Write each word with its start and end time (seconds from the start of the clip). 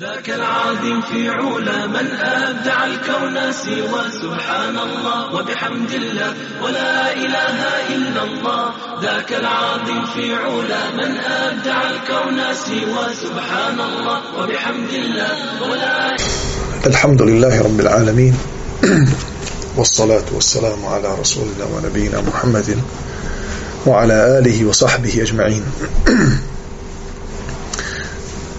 ذاك 0.00 0.30
العظيم 0.30 1.00
في 1.00 1.28
علا 1.28 1.86
من 1.86 2.06
أبدع 2.20 2.84
الكون 2.84 3.52
سوى 3.52 4.02
سبحان 4.22 4.78
الله 4.78 5.34
وبحمد 5.34 5.92
الله 5.92 6.34
ولا 6.62 7.12
إله 7.12 7.58
إلا 7.94 8.22
الله. 8.22 8.72
ذاك 9.02 9.32
العظيم 9.32 10.06
في 10.14 10.34
علا 10.34 10.90
من 10.90 11.16
أبدع 11.18 11.82
الكون 11.90 12.38
سوى 12.66 13.14
سبحان 13.22 13.80
الله 13.80 14.20
وبحمد 14.38 14.92
الله 14.92 15.62
ولا 15.70 16.16
الحمد 16.86 17.22
لله 17.22 17.62
رب 17.62 17.80
العالمين. 17.80 18.34
والصلاة 19.76 20.28
والسلام 20.32 20.86
على 20.86 21.08
رسولنا 21.20 21.64
ونبينا 21.72 22.20
محمد 22.20 22.78
وعلى 23.86 24.38
آله 24.38 24.64
وصحبه 24.64 25.22
أجمعين. 25.22 25.64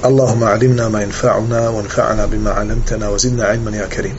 اللهم 0.05 0.43
علمنا 0.43 0.87
ما 0.89 1.01
ينفعنا 1.01 1.69
وانفعنا 1.69 2.25
بما 2.25 2.51
علمتنا 2.51 3.09
وزدنا 3.09 3.45
علما 3.45 3.77
يا 3.77 3.85
كريم 3.85 4.15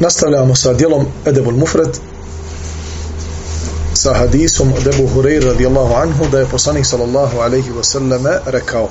Nastavljamo 0.00 0.54
sa 0.54 0.72
dijelom 0.72 1.06
Edebul 1.26 1.54
Mufred 1.58 1.96
sa 3.94 4.14
hadisom 4.14 4.72
od 4.72 4.86
Ebu 4.86 5.08
Hureyri 5.14 5.46
radijallahu 5.46 5.94
anhu 5.94 6.28
da 6.32 6.38
je 6.38 6.46
poslanik 6.46 6.86
sallallahu 6.86 7.38
alaihi 7.40 7.70
wasallam 7.70 8.26
rekao 8.46 8.88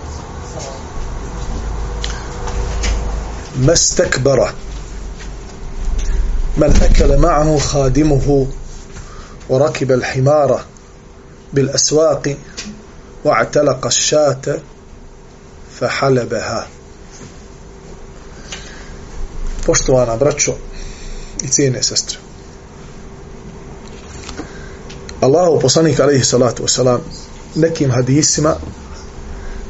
مستكبر 3.58 4.54
من 6.58 6.80
أكل 6.82 7.18
معه 7.18 7.58
خادمه 7.58 8.48
وركب 9.50 9.92
الحمار 9.92 10.62
بالأسواق 11.54 12.36
واعتلق 13.27 13.87
الشاة 13.87 14.61
فحلبها 15.81 16.67
Poštovana 19.67 20.17
braćo 20.17 20.53
i 21.43 21.49
cijene 21.49 21.83
sestre. 21.83 22.19
Allahu 25.21 25.61
poslanik 25.61 26.01
alaihi 26.01 26.25
salatu 26.25 26.63
wasalam 26.63 26.99
nekim 27.55 27.91
hadisima 27.91 28.55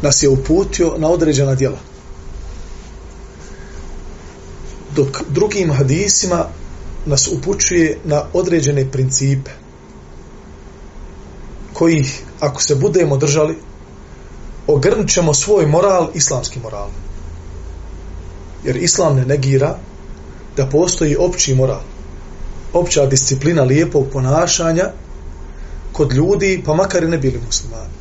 nas 0.02 0.22
je 0.22 0.28
uputio 0.28 0.94
na 0.98 1.08
određena 1.08 1.54
djela. 1.54 1.78
Dok 4.96 5.22
drugim 5.28 5.72
hadisima 5.72 6.46
nas 7.06 7.28
upućuje 7.28 7.98
na 8.04 8.24
određene 8.32 8.90
principe 8.90 9.50
kojih 11.72 12.22
ako 12.39 12.61
se 12.61 12.75
budemo 12.75 13.17
držali 13.17 13.57
ogrnut 14.67 15.09
ćemo 15.09 15.33
svoj 15.33 15.65
moral 15.65 16.09
islamski 16.13 16.59
moral. 16.59 16.89
Jer 18.63 18.75
islam 18.75 19.15
ne 19.15 19.25
negira 19.25 19.75
da 20.57 20.65
postoji 20.65 21.15
opći 21.19 21.55
moral 21.55 21.81
opća 22.73 23.05
disciplina 23.05 23.63
lijepog 23.63 24.07
ponašanja 24.13 24.91
kod 25.91 26.13
ljudi 26.13 26.63
pa 26.65 26.73
makar 26.73 27.03
i 27.03 27.07
ne 27.07 27.17
bili 27.17 27.41
muslimani. 27.45 27.97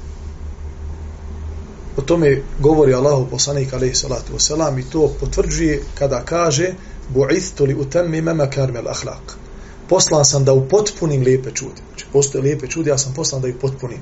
O 1.96 2.02
tome 2.02 2.42
govori 2.60 2.94
Allahu 2.94 3.26
poslanik 3.30 3.72
alejhi 3.72 3.94
salatu 3.94 4.32
vesselam 4.32 4.78
i 4.78 4.82
to 4.90 5.14
potvrđuje 5.20 5.82
kada 5.94 6.24
kaže 6.24 6.74
bu'ithtu 7.14 7.66
li 7.66 7.74
utammima 7.74 8.34
makarim 8.34 8.76
al-akhlaq 8.76 9.45
poslan 9.88 10.24
sam 10.24 10.44
da 10.44 10.52
upotpunim 10.52 11.22
lijepe 11.22 11.50
čudi 11.50 11.80
znači 11.88 12.06
postoje 12.12 12.42
lijepe 12.42 12.66
čudi 12.66 12.90
ja 12.90 12.98
sam 12.98 13.14
poslan 13.14 13.42
da 13.42 13.48
ih 13.48 13.54
potpunim. 13.60 13.98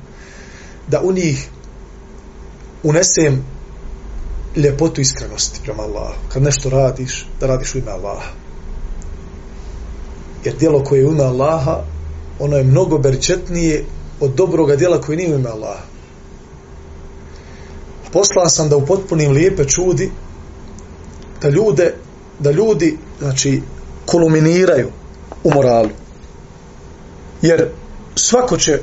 Da 0.89 1.01
u 1.01 1.13
njih 1.13 1.49
unesem 2.83 3.45
ljepotu 4.57 5.01
iskrenosti 5.01 5.61
prema 5.65 5.83
Allahu. 5.83 6.15
Kad 6.29 6.43
nešto 6.43 6.71
radiš 6.71 7.27
da 7.41 7.47
radiš 7.47 7.75
u 7.75 7.79
ime 7.79 7.91
Allaha. 7.91 8.29
Jer 10.45 10.57
djelo 10.57 10.85
koje 10.85 11.01
je 11.01 11.07
u 11.07 11.13
ime 11.13 11.25
Allaha 11.25 11.85
ono 12.39 12.57
je 12.57 12.65
mnogo 12.65 12.99
berčetnije 12.99 13.85
od 14.21 14.35
dobroga 14.35 14.77
djela 14.77 15.01
koje 15.01 15.17
nije 15.17 15.35
u 15.35 15.39
ime 15.39 15.51
Allaha. 15.51 15.83
Poslan 18.13 18.51
sam 18.51 18.69
da 18.69 18.77
upotpunim 18.77 19.33
lijepe 19.33 19.65
čudi 19.65 20.11
da 21.43 21.49
ljude 21.49 21.95
da 22.39 22.51
ljudi 22.51 22.99
znači 23.19 23.63
kulminiraju, 24.07 24.89
u 25.45 25.51
moralu 25.55 25.91
jer 27.43 27.71
svako 28.17 28.57
će 28.57 28.81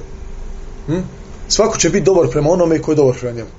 hm, 0.85 0.99
svako 1.47 1.77
će 1.77 1.89
biti 1.89 2.05
dobar 2.05 2.29
prema 2.29 2.49
onome 2.49 2.81
koji 2.81 2.93
je 2.93 2.97
dobar 2.97 3.15
prema 3.19 3.35
njemu 3.35 3.49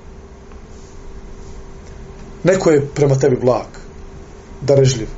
neko 2.45 2.71
je 2.71 2.87
prema 2.95 3.19
tebi 3.19 3.37
blag 3.37 3.67
darežljiv 4.61 5.09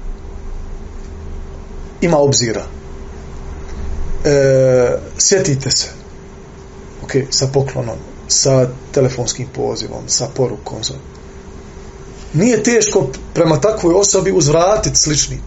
ima 2.00 2.18
obzira 2.18 2.62
e, 4.24 4.98
sjetite 5.18 5.70
se 5.70 5.88
ok, 7.02 7.12
sa 7.30 7.46
poklonom 7.46 7.96
sa 8.28 8.68
telefonskim 8.92 9.46
pozivom, 9.54 10.02
sa 10.06 10.28
porukom. 10.34 10.84
Sa... 10.84 10.94
Nije 12.32 12.62
teško 12.62 13.08
prema 13.34 13.60
takvoj 13.60 13.94
osobi 13.94 14.32
uzvratiti 14.32 14.96
slični. 14.96 15.38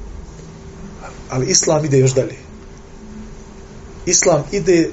Ali 1.30 1.46
Islam 1.46 1.86
ide 1.86 2.00
još 2.00 2.14
dalje. 2.14 2.36
Islam 4.06 4.44
ide 4.52 4.90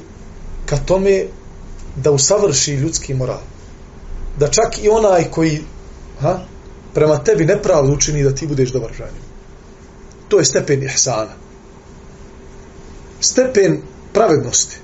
ka 0.67 0.77
tome 0.77 1.25
da 1.97 2.11
usavrši 2.11 2.73
ljudski 2.75 3.15
moral. 3.15 3.41
Da 4.39 4.49
čak 4.49 4.85
i 4.85 4.89
onaj 4.89 5.31
koji 5.31 5.63
ha, 6.21 6.39
prema 6.95 7.25
tebi 7.25 7.45
nepravdu 7.45 7.93
učini 7.93 8.23
da 8.23 8.35
ti 8.35 8.47
budeš 8.47 8.71
dobar 8.73 8.93
žanju. 8.99 9.23
To 10.29 10.39
je 10.39 10.45
stepen 10.45 10.83
ihsana. 10.83 11.35
Stepen 13.21 13.83
pravednosti. 14.13 14.77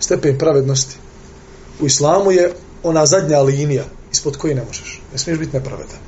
Stepen 0.00 0.38
pravednosti 0.38 0.96
u 1.80 1.86
islamu 1.86 2.32
je 2.32 2.52
ona 2.82 3.06
zadnja 3.06 3.40
linija 3.40 3.84
ispod 4.12 4.36
koje 4.36 4.54
ne 4.54 4.64
možeš. 4.64 5.02
Ne 5.12 5.18
smiješ 5.18 5.38
biti 5.38 5.56
nepravedan. 5.56 5.98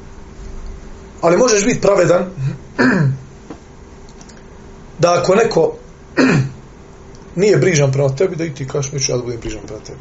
Ali 1.21 1.37
možeš 1.37 1.65
biti 1.65 1.81
pravedan 1.81 2.31
da 5.01 5.21
ako 5.21 5.35
neko 5.35 5.73
nije 7.37 7.57
brižan 7.57 7.93
prema 7.93 8.17
tebi, 8.17 8.37
da 8.37 8.45
i 8.45 8.55
ti 8.55 8.69
kažeš, 8.69 8.93
mi 8.93 9.01
ću 9.01 9.13
ja 9.13 9.17
da 9.17 9.25
budem 9.25 9.41
brižan 9.41 9.61
prema 9.67 9.83
tebi. 9.85 9.99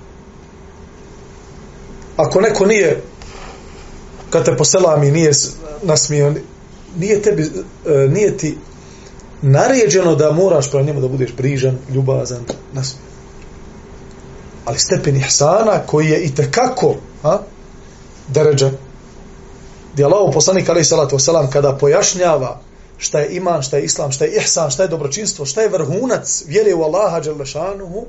Ako 2.17 2.41
neko 2.41 2.65
nije 2.65 3.01
kad 4.29 4.45
te 4.45 4.57
poselami 4.57 5.11
nije 5.11 5.31
nasmio, 5.83 6.33
nije 6.97 7.21
tebi, 7.21 7.51
e, 7.85 8.07
nije 8.07 8.37
ti 8.37 8.57
naređeno 9.41 10.15
da 10.15 10.31
moraš 10.31 10.71
prema 10.71 10.85
njemu 10.85 11.01
da 11.01 11.07
budeš 11.07 11.33
brižan, 11.37 11.77
ljubazan, 11.93 12.43
nasmio. 12.73 13.03
ali 14.65 14.79
stepen 14.79 15.15
ihsana 15.15 15.79
koji 15.85 16.07
je 16.07 16.23
i 16.23 16.35
tekako 16.35 16.95
a, 17.23 17.37
deređa 18.27 18.71
gdje 19.93 20.05
Allah 20.05 20.33
poslanik 20.33 20.69
alaih 20.69 20.87
salatu 20.87 21.15
wasalam 21.15 21.49
kada 21.49 21.77
pojašnjava 21.77 22.59
šta 22.99 23.19
je 23.19 23.35
iman, 23.35 23.61
šta 23.61 23.77
je 23.77 23.83
islam, 23.83 24.11
šta 24.11 24.25
je 24.25 24.35
ihsan, 24.35 24.71
šta 24.71 24.83
je 24.83 24.89
dobročinstvo, 24.89 25.45
šta 25.45 25.61
je 25.61 25.69
vrhunac 25.69 26.43
vjere 26.47 26.73
u 26.75 26.83
Allaha 26.83 27.21
dželešanuhu 27.21 28.05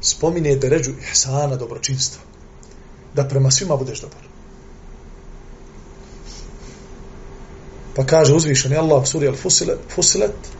spominje 0.00 0.56
deređu 0.56 0.90
ihsana 1.10 1.56
dobročinstva. 1.56 2.22
Da 3.14 3.24
prema 3.24 3.50
svima 3.50 3.76
budeš 3.76 4.00
dobar. 4.00 4.20
Pa 7.96 8.06
kaže 8.06 8.34
uzvišeni 8.34 8.76
Allah 8.76 9.02
u 9.02 9.06
suri 9.06 9.28
al-Fusilet 9.28 10.50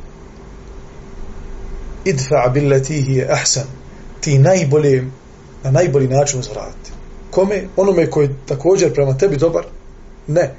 idfa 2.04 2.48
billati 2.54 3.02
hi 3.02 3.24
ahsan. 3.30 3.66
Ti 4.20 4.38
najbolje 4.38 5.04
na 5.64 5.70
najbolji 5.70 6.08
način 6.08 6.40
uzvrati 6.40 6.92
kome? 7.32 7.64
Onome 7.76 8.10
koji 8.10 8.28
također 8.46 8.94
prema 8.94 9.18
tebi 9.18 9.36
dobar? 9.36 9.64
Ne 10.26 10.54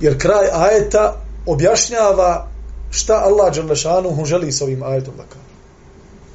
jer 0.00 0.18
kraj 0.18 0.48
ajeta 0.52 1.20
objašnjava 1.46 2.48
šta 2.90 3.14
Allah 3.14 3.54
Đalešanuhu 3.54 4.24
želi 4.24 4.52
s 4.52 4.62
ovim 4.62 4.82
ajetom 4.82 5.14
da 5.16 5.22
kaže 5.22 5.44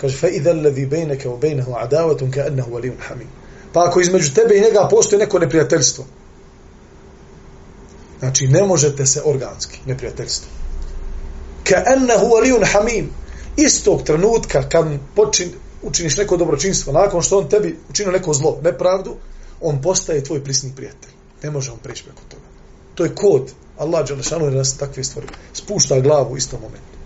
kaže 0.01 0.17
fa 0.17 0.27
idha 0.27 0.53
bejneke 0.89 1.29
u 1.29 1.31
wa 1.31 1.39
bainahu 1.39 1.71
adawatun 1.71 2.31
ka'annahu 2.31 2.71
waliyyun 2.71 2.99
hamim 3.07 3.27
pa 3.73 3.85
ako 3.87 3.99
između 3.99 4.33
tebe 4.33 4.57
i 4.57 4.61
njega 4.61 4.87
postoji 4.91 5.19
neko 5.19 5.39
neprijateljstvo 5.39 6.05
znači 8.19 8.47
ne 8.47 8.63
možete 8.63 9.05
se 9.05 9.21
organski 9.25 9.79
neprijateljstvo 9.85 10.49
ka'annahu 11.63 12.25
waliyyun 12.29 12.65
hamim 12.73 13.09
istog 13.57 14.03
trenutka 14.03 14.69
kad 14.69 14.85
počin, 15.15 15.51
učiniš 15.81 16.17
neko 16.17 16.37
dobročinstvo, 16.37 16.93
nakon 16.93 17.21
što 17.21 17.37
on 17.37 17.49
tebi 17.49 17.79
učinio 17.89 18.11
neko 18.11 18.33
zlo, 18.33 18.59
nepravdu, 18.63 19.15
on 19.61 19.81
postaje 19.81 20.23
tvoj 20.23 20.43
prisni 20.43 20.71
prijatelj. 20.75 21.11
Ne 21.43 21.51
može 21.51 21.71
on 21.71 21.77
preći 21.77 22.03
preko 22.03 22.21
toga. 22.29 22.48
To 22.99 23.05
je 23.05 23.15
kod. 23.15 23.51
Allah 23.77 24.07
Đelešanu 24.07 24.45
je 24.45 24.51
nas 24.51 24.77
takve 24.77 25.03
stvari. 25.03 25.27
Spušta 25.53 25.99
glavu 25.99 26.33
u 26.33 26.37
istom 26.37 26.59
momentu. 26.61 26.97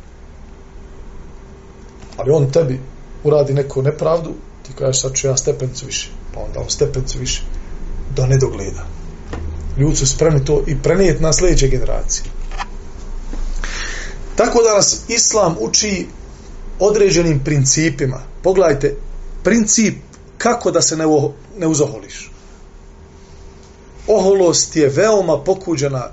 Ali 2.17 2.31
on 2.31 2.51
tebi 2.51 2.79
uradi 3.23 3.53
neku 3.53 3.81
nepravdu, 3.81 4.33
ti 4.63 4.73
kažeš 4.79 5.01
sad 5.01 5.13
ću 5.13 5.27
ja 5.27 5.37
stepencu 5.37 5.85
više. 5.85 6.09
Pa 6.33 6.39
onda 6.39 6.59
on 6.59 6.69
stepencu 6.69 7.19
više. 7.19 7.43
Do 8.15 8.25
nedogleda. 8.25 8.85
Ljudi 9.77 9.95
su 9.95 10.07
spremni 10.07 10.45
to 10.45 10.63
i 10.67 10.75
prenijeti 10.83 11.23
na 11.23 11.33
sljedeće 11.33 11.67
generacije. 11.67 12.25
Tako 14.35 14.63
da 14.63 14.75
nas 14.75 15.01
Islam 15.07 15.55
uči 15.59 16.07
određenim 16.79 17.43
principima. 17.43 18.21
Pogledajte, 18.43 18.95
princip 19.43 19.95
kako 20.37 20.71
da 20.71 20.81
se 20.81 20.97
ne, 20.97 21.05
ne 21.57 21.67
uzoholiš. 21.67 22.32
Oholost 24.07 24.75
je 24.75 24.89
veoma 24.89 25.44
pokuđena 25.44 26.09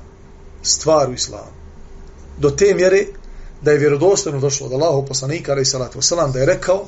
stvar 0.63 1.11
u 1.11 1.15
islamu. 1.15 1.53
Do 2.39 2.51
te 2.51 2.75
mjere 2.75 3.07
da 3.63 3.71
je 3.71 3.79
vjerodostojno 3.79 4.41
došlo 4.41 4.67
od 4.67 4.73
Allahov 4.73 5.05
poslanika, 5.07 5.53
ali 5.53 5.65
salatu 5.65 5.99
wasalam, 5.99 6.33
da 6.33 6.39
je 6.39 6.47
rekao 6.47 6.87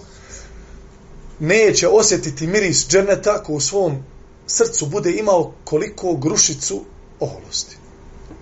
neće 1.41 1.89
osjetiti 1.89 2.47
miris 2.47 2.89
dženeta 2.89 3.43
ko 3.43 3.53
u 3.53 3.61
svom 3.61 4.05
srcu 4.47 4.87
bude 4.87 5.11
imao 5.11 5.53
koliko 5.65 6.17
grušicu 6.17 6.85
oholosti. 7.21 7.77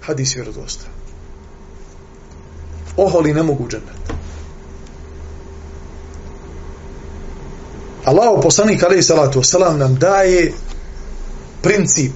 Hadis 0.01 0.37
vjerodostojno. 0.37 0.95
Oholi 2.97 3.35
ne 3.35 3.43
mogu 3.43 3.69
dženet. 3.69 4.21
Allahov 8.05 8.41
poslanik, 8.41 8.83
ali 8.83 9.03
salatu 9.03 9.41
wasalam, 9.41 9.77
nam 9.77 9.95
daje 9.95 10.53
princip 11.63 12.13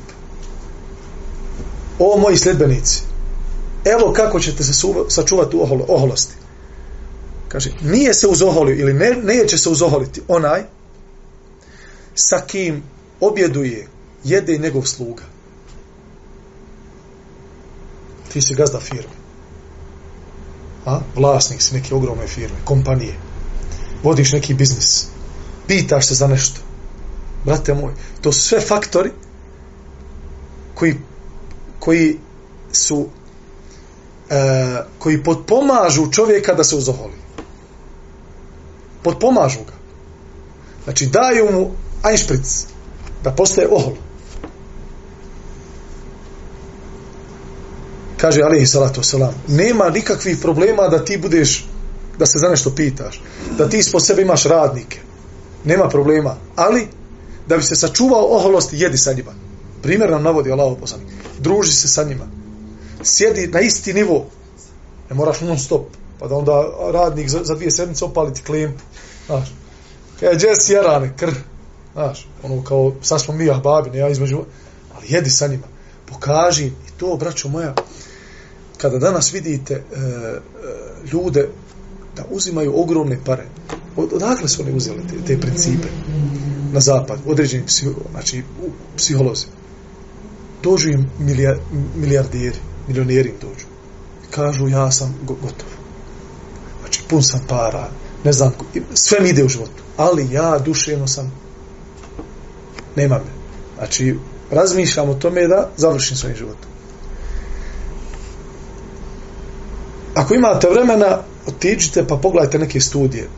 o 1.99 2.19
moji 2.19 2.37
sljedbenici 2.37 3.03
evo 3.85 4.13
kako 4.13 4.41
ćete 4.41 4.65
se 4.65 4.73
sačuvati 5.09 5.57
u 5.57 5.63
oholosti. 5.89 6.35
Kaže, 7.49 7.71
nije 7.83 8.15
se 8.15 8.27
uzoholio 8.27 8.77
ili 8.77 8.95
ne, 8.95 9.17
neće 9.23 9.59
se 9.59 9.69
uzoholiti 9.69 10.23
onaj 10.29 10.63
sa 12.15 12.41
kim 12.47 12.83
objeduje, 13.21 13.87
jede 14.25 14.59
njegov 14.59 14.83
sluga. 14.83 15.23
Ti 18.33 18.43
si 18.43 18.55
gazda 18.55 18.81
firme. 18.81 19.15
A? 20.87 21.01
Vlasnik 21.17 21.63
si 21.63 21.75
neke 21.75 21.95
ogromne 21.95 22.27
firme, 22.27 22.57
kompanije. 22.65 23.15
Vodiš 24.03 24.33
neki 24.33 24.55
biznis. 24.55 25.07
Pitaš 25.67 26.07
se 26.07 26.15
za 26.15 26.27
nešto. 26.27 26.61
Brate 27.45 27.75
moj, 27.75 27.93
to 28.21 28.33
su 28.33 28.43
sve 28.43 28.61
faktori 28.61 29.11
koji, 30.75 30.97
koji 31.85 32.19
su 32.73 33.07
e, 34.31 34.83
koji 34.99 35.23
potpomažu 35.23 36.13
čovjeka 36.13 36.55
da 36.55 36.65
se 36.65 36.77
uzoholi. 36.77 37.19
Potpomažu 39.03 39.59
ga. 39.67 39.73
Znači 40.85 41.07
daju 41.07 41.53
mu 41.53 41.71
ajšpric 42.03 42.67
da 43.25 43.31
postaje 43.31 43.69
ohol. 43.71 43.95
Kaže 48.17 48.43
alihi 48.43 48.67
salatu 48.67 49.01
wasalam, 49.01 49.33
nema 49.49 49.91
nikakvih 49.91 50.39
problema 50.43 50.89
da 50.89 51.05
ti 51.05 51.19
budeš, 51.19 51.67
da 52.19 52.27
se 52.27 52.39
za 52.39 52.49
nešto 52.49 52.71
pitaš, 52.71 53.23
da 53.59 53.69
ti 53.69 53.79
ispod 53.79 54.07
sebe 54.07 54.23
imaš 54.23 54.45
radnike. 54.45 55.01
Nema 55.65 55.89
problema, 55.89 56.37
ali 56.57 56.89
da 57.47 57.57
bi 57.57 57.63
se 57.63 57.77
sačuvao 57.77 58.37
oholost, 58.37 58.73
jedi 58.73 58.99
sa 58.99 59.13
njima. 59.13 59.33
Primjer 59.85 60.11
nam 60.11 60.23
navodi 60.23 60.53
Allah 60.53 60.77
poslanik. 60.81 61.09
Druži 61.41 61.73
se 61.73 61.89
sa 61.89 62.05
njima. 62.05 62.27
Sjedi 63.03 63.47
na 63.47 63.61
isti 63.61 63.93
nivo. 63.93 64.27
Ne 65.11 65.17
moraš 65.17 65.41
non 65.41 65.59
stop 65.59 65.87
pa 66.19 66.29
da 66.29 66.37
onda 66.37 66.65
radnik 66.93 67.29
za, 67.29 67.41
za 67.45 67.55
dvije 67.55 67.71
sedmice 67.71 68.05
opaliti 68.05 68.43
klimpu. 68.43 68.83
Znaš. 69.27 69.49
E, 70.21 70.39
Kaj 70.39 70.51
je 70.51 70.61
si 70.61 70.73
jarane 70.73 71.13
kr? 71.17 71.31
Znaš 71.93 72.29
ono 72.43 72.65
kao 72.65 72.93
sad 73.03 73.23
smo 73.23 73.35
mi 73.35 73.51
babi 73.65 73.91
ne 73.91 73.99
ja 73.99 74.09
između 74.09 74.41
ali 74.97 75.07
jedi 75.09 75.31
sa 75.31 75.47
njima. 75.47 75.67
Pokaži 76.07 76.67
i 76.67 76.91
to 76.97 77.17
braćo 77.17 77.49
moja 77.49 77.75
kada 78.77 78.99
danas 78.99 79.33
vidite 79.33 79.75
e, 79.75 79.81
e, 79.97 80.41
ljude 81.13 81.49
da 82.17 82.25
uzimaju 82.31 82.81
ogromne 82.81 83.19
pare 83.25 83.45
od, 83.97 84.13
odakle 84.13 84.49
su 84.49 84.63
oni 84.63 84.73
uzeli 84.73 85.03
te, 85.09 85.27
te 85.27 85.41
principe? 85.41 85.89
Na 86.73 86.81
zapad 86.81 87.19
određeni 87.27 87.67
psiho, 87.67 87.93
znači, 88.11 88.43
psiholozi 88.97 89.47
dođu 90.65 90.91
im 90.91 91.11
milijarderi 91.97 92.59
milioneri 92.89 93.29
im 93.29 93.37
dođu. 93.41 93.67
Kažu, 94.31 94.69
ja 94.69 94.91
sam 94.91 95.15
gotov. 95.23 95.69
Znači, 96.81 97.03
pun 97.09 97.23
sam 97.23 97.41
para, 97.49 97.89
ne 98.25 98.33
znam, 98.33 98.53
sve 98.95 99.21
mi 99.21 99.29
ide 99.29 99.45
u 99.45 99.49
životu. 99.49 99.83
Ali 99.97 100.33
ja 100.33 100.59
duševno 100.59 101.07
sam, 101.07 101.33
nema 102.97 103.15
me. 103.15 103.31
Znači, 103.79 104.19
razmišljam 104.51 105.09
o 105.09 105.15
tome 105.15 105.47
da 105.47 105.71
završim 105.77 106.17
svojim 106.17 106.37
životom. 106.37 106.71
Ako 110.15 110.35
imate 110.35 110.69
vremena, 110.69 111.23
otiđite 111.47 112.07
pa 112.07 112.17
pogledajte 112.17 112.59
neke 112.59 112.81
studije. 112.81 113.29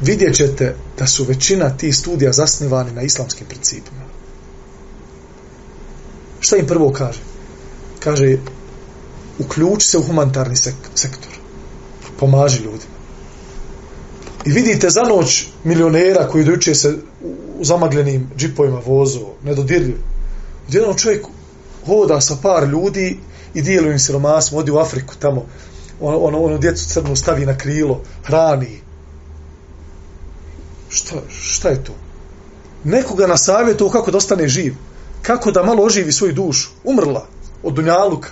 Vidjet 0.00 0.36
ćete 0.36 0.76
da 0.98 1.06
su 1.06 1.24
većina 1.24 1.76
tih 1.76 1.96
studija 1.96 2.32
zasnivani 2.32 2.92
na 2.92 3.02
islamskim 3.02 3.46
principima. 3.46 4.01
Šta 6.42 6.56
im 6.56 6.66
prvo 6.66 6.92
kaže? 6.92 7.32
kaže 8.04 8.36
uključi 9.38 9.86
se 9.86 9.98
u 9.98 10.02
humanitarni 10.02 10.56
sek 10.56 10.74
sektor. 10.94 11.32
Pomaži 12.18 12.62
ljudima. 12.62 12.92
I 14.44 14.50
vidite 14.50 14.90
za 14.90 15.02
noć 15.02 15.46
milionera 15.64 16.28
koji 16.28 16.44
dojuče 16.44 16.74
se 16.74 16.96
u 17.58 17.64
zamagljenim 17.64 18.30
džipovima 18.36 18.80
vozu 18.86 19.26
nedodirljiv. 19.44 19.96
Jedan 20.68 20.88
ono 20.88 20.98
čovjek 20.98 21.26
hoda 21.86 22.20
sa 22.20 22.36
par 22.42 22.68
ljudi 22.68 23.18
i 23.54 23.62
dijelu 23.62 23.90
im 23.90 23.98
siromasima 23.98 24.60
odi 24.60 24.70
u 24.70 24.78
Afriku 24.78 25.14
tamo. 25.18 25.46
Ono, 26.00 26.18
ono, 26.18 26.38
ono 26.38 26.58
djecu 26.58 26.88
crnu 26.88 27.16
stavi 27.16 27.46
na 27.46 27.58
krilo 27.58 28.02
hrani. 28.24 28.80
Šta, 30.88 31.16
šta 31.30 31.68
je 31.68 31.84
to? 31.84 31.92
Nekoga 32.84 33.26
na 33.26 33.36
savjetu 33.36 33.90
kako 33.90 34.10
da 34.10 34.18
ostane 34.18 34.48
živ 34.48 34.74
kako 35.22 35.50
da 35.50 35.62
malo 35.62 35.84
oživi 35.84 36.12
svoju 36.12 36.32
dušu 36.32 36.70
umrla 36.84 37.26
od 37.62 37.74
dunjaluka. 37.74 38.28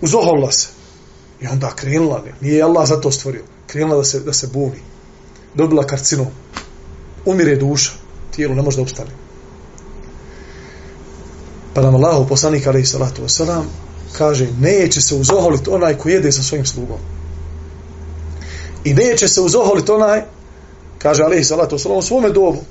Uzoholila 0.00 0.52
se. 0.52 0.68
I 1.40 1.46
onda 1.46 1.70
krenula. 1.76 2.24
Nije 2.40 2.62
Allah 2.62 2.88
zato 2.88 3.10
stvorio. 3.10 3.42
Krenula 3.66 3.96
da 3.96 4.04
se, 4.04 4.20
da 4.20 4.32
se 4.32 4.46
buni. 4.46 4.80
Dobila 5.54 5.86
karcinom. 5.86 6.26
Umire 7.24 7.56
duša. 7.56 7.90
Tijelo 8.30 8.54
ne 8.54 8.62
može 8.62 8.76
da 8.76 8.82
obstane. 8.82 9.10
Pa 11.74 11.82
nam 11.82 11.94
Allah, 11.94 12.26
poslanik 12.28 12.66
alaih 12.66 12.88
salatu 12.88 13.22
wasalam, 13.22 13.64
kaže, 14.12 14.48
neće 14.60 15.00
se 15.00 15.14
uzoholiti 15.14 15.70
onaj 15.70 15.98
ko 15.98 16.08
jede 16.08 16.32
sa 16.32 16.42
svojim 16.42 16.66
slugom. 16.66 16.98
I 18.84 18.94
neće 18.94 19.28
se 19.28 19.40
uzoholiti 19.40 19.92
onaj, 19.92 20.22
kaže 20.98 21.22
alaih 21.22 21.46
salatu 21.46 21.76
wasalam, 21.76 21.98
u 21.98 22.02
svome 22.02 22.30
dobu, 22.30 22.64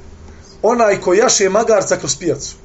onaj 0.61 1.01
ko 1.01 1.13
jaše 1.13 1.49
magarca 1.49 1.97
kroz 1.97 2.15
pijacu. 2.15 2.55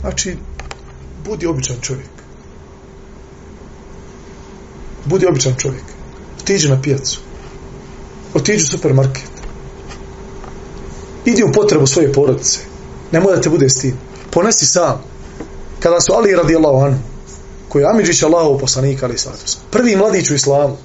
Znači, 0.00 0.36
budi 1.24 1.46
običan 1.46 1.76
čovjek. 1.80 2.08
Budi 5.04 5.26
običan 5.26 5.54
čovjek. 5.58 5.84
Otiđi 6.40 6.68
na 6.68 6.82
pijacu. 6.82 7.20
Otiđi 8.34 8.62
u 8.64 8.66
supermarket. 8.66 9.30
Idi 11.24 11.42
u 11.42 11.52
potrebu 11.52 11.86
svoje 11.86 12.12
porodice. 12.12 12.58
Nemoj 13.12 13.36
da 13.36 13.40
te 13.40 13.50
bude 13.50 13.68
stid. 13.68 13.94
Ponesi 14.30 14.66
sam. 14.66 15.02
Kada 15.80 16.00
su 16.00 16.12
Ali 16.12 16.36
radi 16.36 16.56
anhu, 16.56 16.80
anu, 16.80 16.98
koji 17.68 17.82
je 17.82 17.88
Amidžić 17.90 18.22
Allahov 18.22 18.58
poslanika, 18.58 19.06
ali 19.06 19.18
status. 19.18 19.58
Prvi 19.70 19.96
mladić 19.96 20.30
u 20.30 20.34
islamu. 20.34 20.76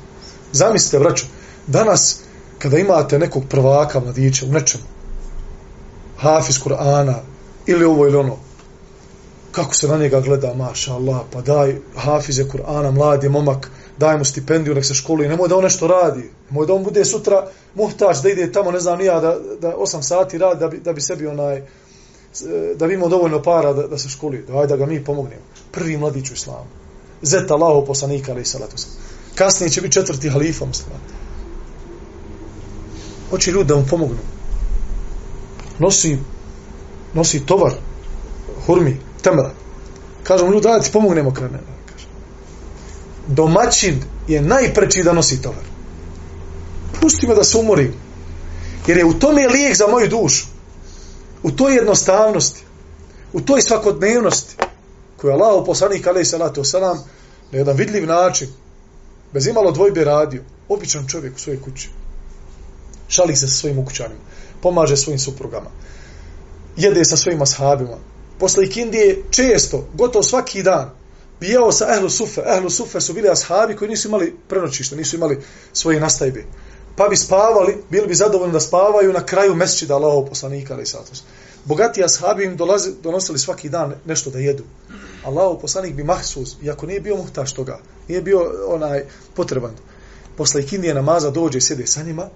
Zamislite, 0.52 1.00
braću, 1.00 1.26
danas, 1.68 2.20
kada 2.64 2.78
imate 2.78 3.20
nekog 3.20 3.44
prvaka 3.50 4.00
mladića 4.00 4.46
u 4.46 4.50
nečemu, 4.50 4.84
hafiz 6.18 6.60
Kur'ana, 6.60 7.16
ili 7.66 7.86
ovo 7.86 8.08
ili 8.08 8.18
ono, 8.18 8.38
kako 9.52 9.76
se 9.76 9.88
na 9.88 9.98
njega 9.98 10.22
gleda, 10.22 10.54
maša 10.54 10.94
Allah, 10.94 11.22
pa 11.34 11.42
daj 11.42 11.76
hafize 11.96 12.44
Kur'ana, 12.44 12.92
mladi 12.92 13.30
momak, 13.30 13.70
daj 13.98 14.18
mu 14.18 14.26
stipendiju, 14.26 14.76
nek 14.76 14.86
se 14.86 14.94
školuje, 14.94 15.30
nemoj 15.30 15.48
da 15.48 15.58
on 15.58 15.64
nešto 15.64 15.88
radi, 15.88 16.30
nemoj 16.50 16.68
da 16.68 16.74
on 16.74 16.84
bude 16.84 17.06
sutra 17.06 17.48
muhtač, 17.76 18.22
da 18.24 18.30
ide 18.30 18.52
tamo, 18.52 18.72
ne 18.72 18.80
znam, 18.80 19.00
nija, 19.00 19.20
da, 19.20 19.36
da 19.62 19.76
8 19.78 20.02
sati 20.02 20.38
radi, 20.38 20.60
da 20.60 20.68
bi, 20.68 20.78
da 20.78 20.94
bi 20.94 21.02
sebi 21.02 21.28
onaj, 21.28 21.58
e, 21.58 21.66
da 22.76 22.88
bi 22.88 22.94
imao 22.94 23.10
dovoljno 23.10 23.42
para 23.42 23.74
da, 23.74 23.88
da 23.88 23.98
se 23.98 24.10
školuje, 24.10 24.42
daj 24.48 24.68
da 24.68 24.78
ga 24.78 24.86
mi 24.86 25.04
pomognemo. 25.04 25.44
Prvi 25.72 25.98
mladić 25.98 26.32
u 26.32 26.34
islamu. 26.34 26.72
Zeta 27.22 27.54
Allaho 27.54 27.86
poslanika, 27.86 28.32
ali 28.32 28.42
i 28.42 28.46
salatu 28.46 28.76
kasnije 29.36 29.70
će 29.70 29.82
biti 29.82 29.94
četvrti 29.94 30.30
halifa 30.30 30.66
muslima. 30.66 30.96
Hoće 33.34 33.52
ljudi 33.52 33.68
da 33.68 33.76
mu 33.76 33.86
pomognu. 33.90 34.18
Nosi, 35.80 36.18
nosi 37.14 37.46
tovar, 37.46 37.74
hurmi, 38.66 39.00
temra. 39.22 39.52
Kažem, 40.24 40.52
ljudi, 40.52 40.68
da 40.68 40.80
ti 40.80 40.92
pomognemo 40.94 41.34
krene. 41.34 41.60
Domaćin 43.28 44.04
je 44.28 44.42
najpreći 44.42 45.04
da 45.04 45.14
nosi 45.14 45.42
tovar. 45.42 45.64
Pusti 47.02 47.28
me 47.28 47.36
da 47.36 47.44
se 47.44 47.58
umorim. 47.58 47.94
Jer 48.88 48.98
je 48.98 49.06
u 49.06 49.14
tome 49.14 49.48
lijek 49.48 49.78
za 49.78 49.88
moju 49.88 50.08
dušu. 50.08 50.46
U 51.44 51.52
toj 51.52 51.76
jednostavnosti. 51.76 52.64
U 53.34 53.42
toj 53.42 53.62
svakodnevnosti. 53.62 54.56
Koju 55.18 55.32
je 55.32 55.34
Allah 55.34 55.64
poslanik 55.66 56.08
alaih 56.08 56.28
salatu 56.28 56.62
wasalam 56.62 56.98
na 57.52 57.58
jedan 57.58 57.78
vidljiv 57.78 58.08
način 58.08 58.48
bez 59.32 59.48
imalo 59.48 59.72
dvojbe 59.72 60.04
radio. 60.04 60.44
Običan 60.70 61.08
čovjek 61.08 61.36
u 61.36 61.40
svojoj 61.40 61.62
kući. 61.62 61.90
Šali 63.14 63.36
se 63.36 63.48
sa 63.48 63.54
svojim 63.54 63.80
ukućanima. 63.80 64.20
Pomaže 64.62 64.98
svojim 64.98 65.20
suprugama. 65.20 65.70
Jede 66.78 67.06
sa 67.06 67.18
svojim 67.18 67.42
ashabima. 67.42 67.98
Posle 68.40 68.66
ikindije 68.66 69.24
često, 69.30 69.88
gotovo 69.94 70.24
svaki 70.24 70.64
dan, 70.64 70.90
bijao 71.40 71.72
sa 71.72 71.86
ehlu 71.96 72.10
sufe. 72.10 72.42
Ehlu 72.58 72.70
sufe 72.70 73.02
su 73.02 73.14
bili 73.14 73.30
ashabi 73.30 73.76
koji 73.76 73.90
nisu 73.90 74.08
imali 74.08 74.36
prenoćište, 74.48 74.96
nisu 74.96 75.16
imali 75.16 75.40
svoje 75.74 76.00
nastajbe. 76.00 76.46
Pa 76.96 77.08
bi 77.08 77.18
spavali, 77.18 77.78
bili 77.90 78.08
bi 78.08 78.16
zadovoljni 78.16 78.54
da 78.54 78.60
spavaju 78.60 79.14
na 79.14 79.26
kraju 79.26 79.56
mesečida 79.56 79.96
Allahov 79.96 80.26
poslanika 80.26 80.74
ali 80.74 80.86
satos. 80.86 81.24
Bogati 81.66 82.04
ashabi 82.04 82.46
im 82.46 82.58
dolazi, 82.58 82.92
donosili 83.04 83.40
svaki 83.40 83.70
dan 83.70 83.94
nešto 84.06 84.30
da 84.30 84.40
jedu. 84.40 84.64
Allahov 85.24 85.60
poslanik 85.60 85.94
bi 85.94 86.04
mahsus, 86.04 86.56
iako 86.64 86.86
nije 86.86 87.02
bio 87.02 87.16
muhtaš 87.18 87.54
toga, 87.54 87.80
nije 88.08 88.22
bio 88.22 88.40
onaj 88.68 89.06
potreban. 89.36 89.76
Posle 90.38 90.62
ikindije 90.62 90.94
namaza 90.94 91.30
dođe 91.30 91.58
i 91.58 91.62
sjede 91.62 91.88
sa 91.88 92.04
njima, 92.04 92.30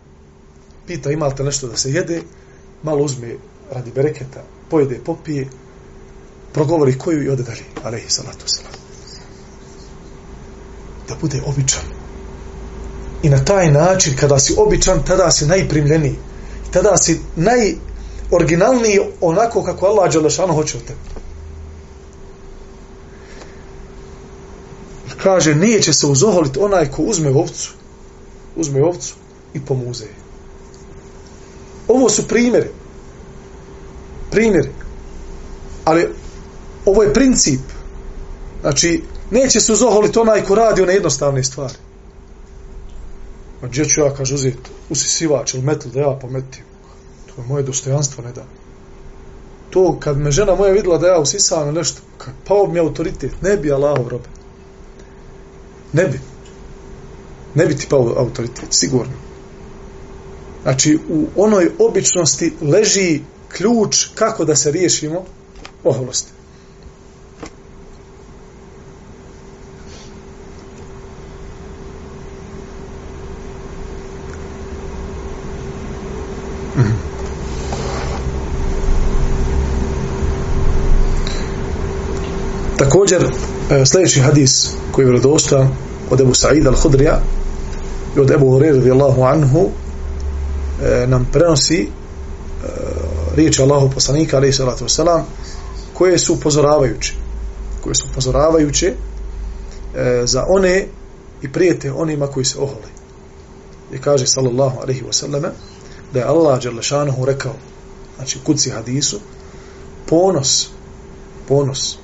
pita 0.88 1.12
imate 1.12 1.44
nešto 1.44 1.68
da 1.68 1.78
se 1.78 1.92
jede, 1.92 2.22
malo 2.84 3.04
uzme 3.04 3.36
radi 3.72 3.92
bereketa, 3.96 4.44
pojede, 4.70 5.00
popije, 5.06 5.48
progovori 6.54 6.98
koju 6.98 7.24
i 7.24 7.30
ode 7.30 7.44
dalje, 7.44 7.64
alaihi 7.84 8.10
salatu 8.10 8.44
salam. 8.46 8.72
Da 11.08 11.16
bude 11.22 11.42
običan. 11.46 11.84
I 13.24 13.30
na 13.30 13.46
taj 13.46 13.72
način, 13.72 14.16
kada 14.20 14.40
si 14.40 14.56
običan, 14.58 15.04
tada 15.04 15.32
si 15.32 15.46
najprimljeniji. 15.46 16.16
Tada 16.72 16.98
si 16.98 17.20
najoriginalniji 17.36 19.00
onako 19.22 19.64
kako 19.64 19.86
Allah 19.86 20.14
Đelešanu 20.14 20.54
hoće 20.54 20.78
od 20.78 20.84
tebe. 20.84 21.00
Kaže, 25.24 25.56
nije 25.56 25.82
će 25.82 25.94
se 25.94 26.08
uzoholiti 26.08 26.60
onaj 26.60 26.92
ko 26.92 27.02
uzme 27.02 27.30
ovcu, 27.30 27.74
uzme 28.56 28.84
ovcu 28.84 29.16
i 29.54 29.62
pomuze 29.62 30.06
je. 30.06 30.27
Ovo 31.88 32.10
su 32.10 32.28
primjeri. 32.28 32.70
Primjeri. 34.32 34.70
Ali 35.86 36.10
ovo 36.86 37.04
je 37.04 37.14
princip. 37.14 37.62
Znači, 38.62 39.04
neće 39.32 39.60
se 39.60 39.74
uzoholiti 39.74 40.20
onaj 40.20 40.44
ko 40.44 40.56
radi 40.56 40.82
one 40.82 40.94
jednostavne 40.94 41.44
stvari. 41.44 41.74
A 43.62 43.68
gdje 43.68 43.86
ću 43.86 44.02
ja, 44.02 44.14
kaže, 44.14 44.36
uzeti 44.36 44.70
usisivač 44.90 45.54
ili 45.54 45.64
metal 45.64 45.92
da 45.92 46.00
ja 46.00 46.18
pometim? 46.22 46.64
To 47.26 47.42
je 47.42 47.48
moje 47.48 47.64
dostojanstvo, 47.64 48.24
ne 48.24 48.32
da. 48.32 48.46
To, 49.70 49.98
kad 50.00 50.18
me 50.18 50.32
žena 50.32 50.56
moja 50.56 50.74
videla 50.74 50.98
da 50.98 51.08
ja 51.08 51.20
usisavam 51.20 51.74
nešto, 51.74 52.02
kad 52.18 52.34
pao 52.48 52.68
mi 52.68 52.80
autoritet, 52.80 53.42
ne 53.42 53.58
bi 53.58 53.72
Allahov 53.72 54.08
robe. 54.08 54.30
Ne 55.94 56.06
bi. 56.06 56.20
Ne 57.56 57.66
bi 57.66 57.76
ti 57.76 57.88
pao 57.90 58.14
autoritet, 58.18 58.68
sigurno. 58.70 59.27
Znači, 60.68 61.00
u 61.10 61.26
onoj 61.36 61.70
običnosti 61.80 62.54
leži 62.62 63.22
ključ 63.50 64.06
kako 64.16 64.46
da 64.46 64.56
se 64.56 64.72
riješimo 64.72 65.24
oholosti. 65.84 66.32
Također, 82.78 83.24
e, 83.72 83.86
sljedeći 83.86 84.20
hadis 84.20 84.70
koji 84.92 85.06
je 85.06 85.10
vredostan 85.10 85.70
od 86.12 86.22
Ebu 86.22 86.34
Sa'id 86.34 86.64
al-Hudrija 86.64 87.16
i 88.18 88.20
od 88.20 88.32
Ebu 88.32 88.52
Hurir 88.52 88.76
radijallahu 88.76 89.24
anhu 89.24 89.70
e, 90.84 91.08
nam 91.08 91.28
prenosi 91.32 91.82
e, 91.82 91.88
riječi 93.36 93.62
Allahu 93.62 93.90
poslanika 93.90 94.38
alejhi 94.38 94.54
salatu 94.54 94.86
wasalam 94.86 95.22
koje 95.94 96.20
su 96.20 96.34
upozoravajuće. 96.34 97.14
Koje 97.82 97.96
su 97.96 98.08
upozoravajuće 98.12 98.88
e, 98.88 100.22
za 100.26 100.46
one 100.50 100.88
i 101.42 101.52
prijete 101.52 101.92
onima 101.92 102.28
koji 102.28 102.46
se 102.46 102.60
ohole. 102.60 102.88
I 103.94 103.98
kaže 103.98 104.28
sallallahu 104.28 104.80
alaihi 104.82 105.04
wasallam 105.04 105.50
da 106.14 106.20
je 106.20 106.26
Allah 106.26 106.62
Đerlešanuhu 106.62 107.26
rekao 107.26 107.54
znači 108.16 108.40
kuci 108.46 108.70
hadisu 108.70 109.20
ponos 110.06 110.70
ponos 111.48 111.98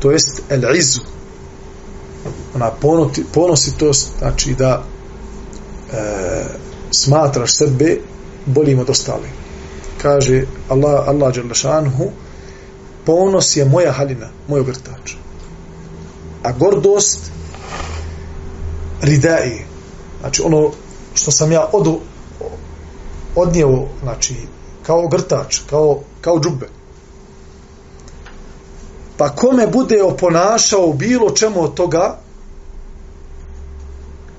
to 0.00 0.10
jest 0.10 0.42
el 0.48 0.76
izu 0.76 1.00
ona 2.54 2.70
ponoti, 2.70 3.24
ponositost 3.32 4.08
znači 4.18 4.54
da 4.54 4.84
E, 5.94 6.44
smatraš 6.90 7.56
sebe 7.56 7.98
boljim 8.46 8.78
od 8.78 8.90
ostali 8.90 9.28
kaže 10.02 10.42
Allah, 10.68 11.08
Allah 11.08 11.34
Đerlešanhu 11.34 12.10
ponos 13.06 13.56
je 13.56 13.64
moja 13.64 13.92
halina 13.92 14.28
moj 14.48 14.60
ogrtač 14.60 15.14
a 16.44 16.52
gordost 16.52 17.30
ridai. 19.02 19.64
Znači 20.20 20.42
ono 20.42 20.70
što 21.14 21.30
sam 21.30 21.52
ja 21.52 21.68
od, 21.72 21.98
odnijeo 23.34 23.86
znači 24.02 24.34
kao 24.82 25.04
ogrtač 25.04 25.58
kao, 25.70 26.00
kao 26.20 26.40
džube. 26.40 26.68
Pa 29.16 29.28
kome 29.28 29.66
bude 29.66 30.02
oponašao 30.02 30.92
bilo 30.92 31.30
čemu 31.30 31.62
od 31.62 31.74
toga 31.74 32.18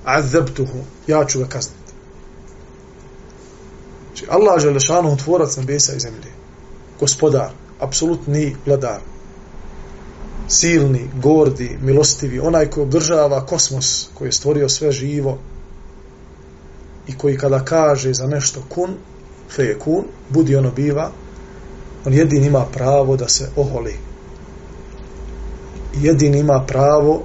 azabtuhu. 0.06 0.78
Ja 1.06 1.24
ću 1.24 1.38
ga 1.38 1.46
kazniti 1.46 1.86
znači 4.16 4.30
Allah 4.30 4.64
je 4.64 4.70
lešanu 4.70 5.16
tvorac 5.16 5.56
nebesa 5.56 5.92
i 5.92 6.00
zemlje. 6.00 6.30
Gospodar 7.00 7.50
apsolutni 7.80 8.56
vladar. 8.66 9.00
Silni, 10.48 11.10
gordi, 11.22 11.78
milostivi 11.82 12.38
onaj 12.38 12.70
koji 12.70 12.82
obdržava 12.82 13.46
kosmos 13.46 14.08
koji 14.14 14.28
je 14.28 14.32
stvorio 14.32 14.68
sve 14.68 14.92
živo 14.92 15.38
i 17.06 17.18
koji 17.18 17.38
kada 17.38 17.64
kaže 17.64 18.12
za 18.12 18.26
nešto 18.26 18.62
kun 18.68 18.94
fe 19.50 19.62
je 19.62 19.78
kun, 19.78 20.04
budi 20.30 20.56
ono 20.56 20.70
biva 20.70 21.10
on 22.04 22.12
jedin 22.12 22.44
ima 22.44 22.64
pravo 22.72 23.16
da 23.16 23.28
se 23.28 23.50
oholi. 23.56 23.96
Jedin 26.00 26.34
ima 26.34 26.64
pravo 26.66 27.22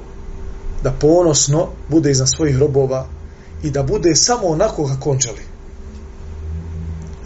da 0.84 0.92
ponosno 0.92 1.68
bude 1.90 2.12
iznad 2.12 2.30
svojih 2.30 2.58
robova 2.58 3.08
i 3.64 3.70
da 3.72 3.84
bude 3.84 4.16
samo 4.16 4.48
onako 4.48 4.88
kako 4.88 5.10
on 5.10 5.20
želi. 5.20 5.42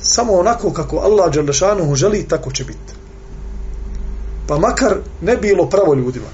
Samo 0.01 0.33
onako 0.33 0.73
kako 0.73 0.97
Allah 0.97 1.33
Đalešanuhu 1.33 1.95
želi, 1.95 2.27
tako 2.27 2.51
će 2.51 2.63
biti. 2.63 2.93
Pa 4.47 4.57
makar 4.59 4.97
ne 5.21 5.37
bilo 5.37 5.69
pravo 5.69 5.93
ljudima. 5.93 6.27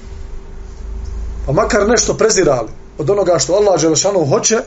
Pa 1.46 1.52
makar 1.52 1.88
nešto 1.88 2.14
prezirali 2.14 2.68
od 2.98 3.10
onoga 3.10 3.38
što 3.38 3.54
Allah 3.54 3.80
Đalešanuhu 3.80 4.26
hoće, 4.26 4.58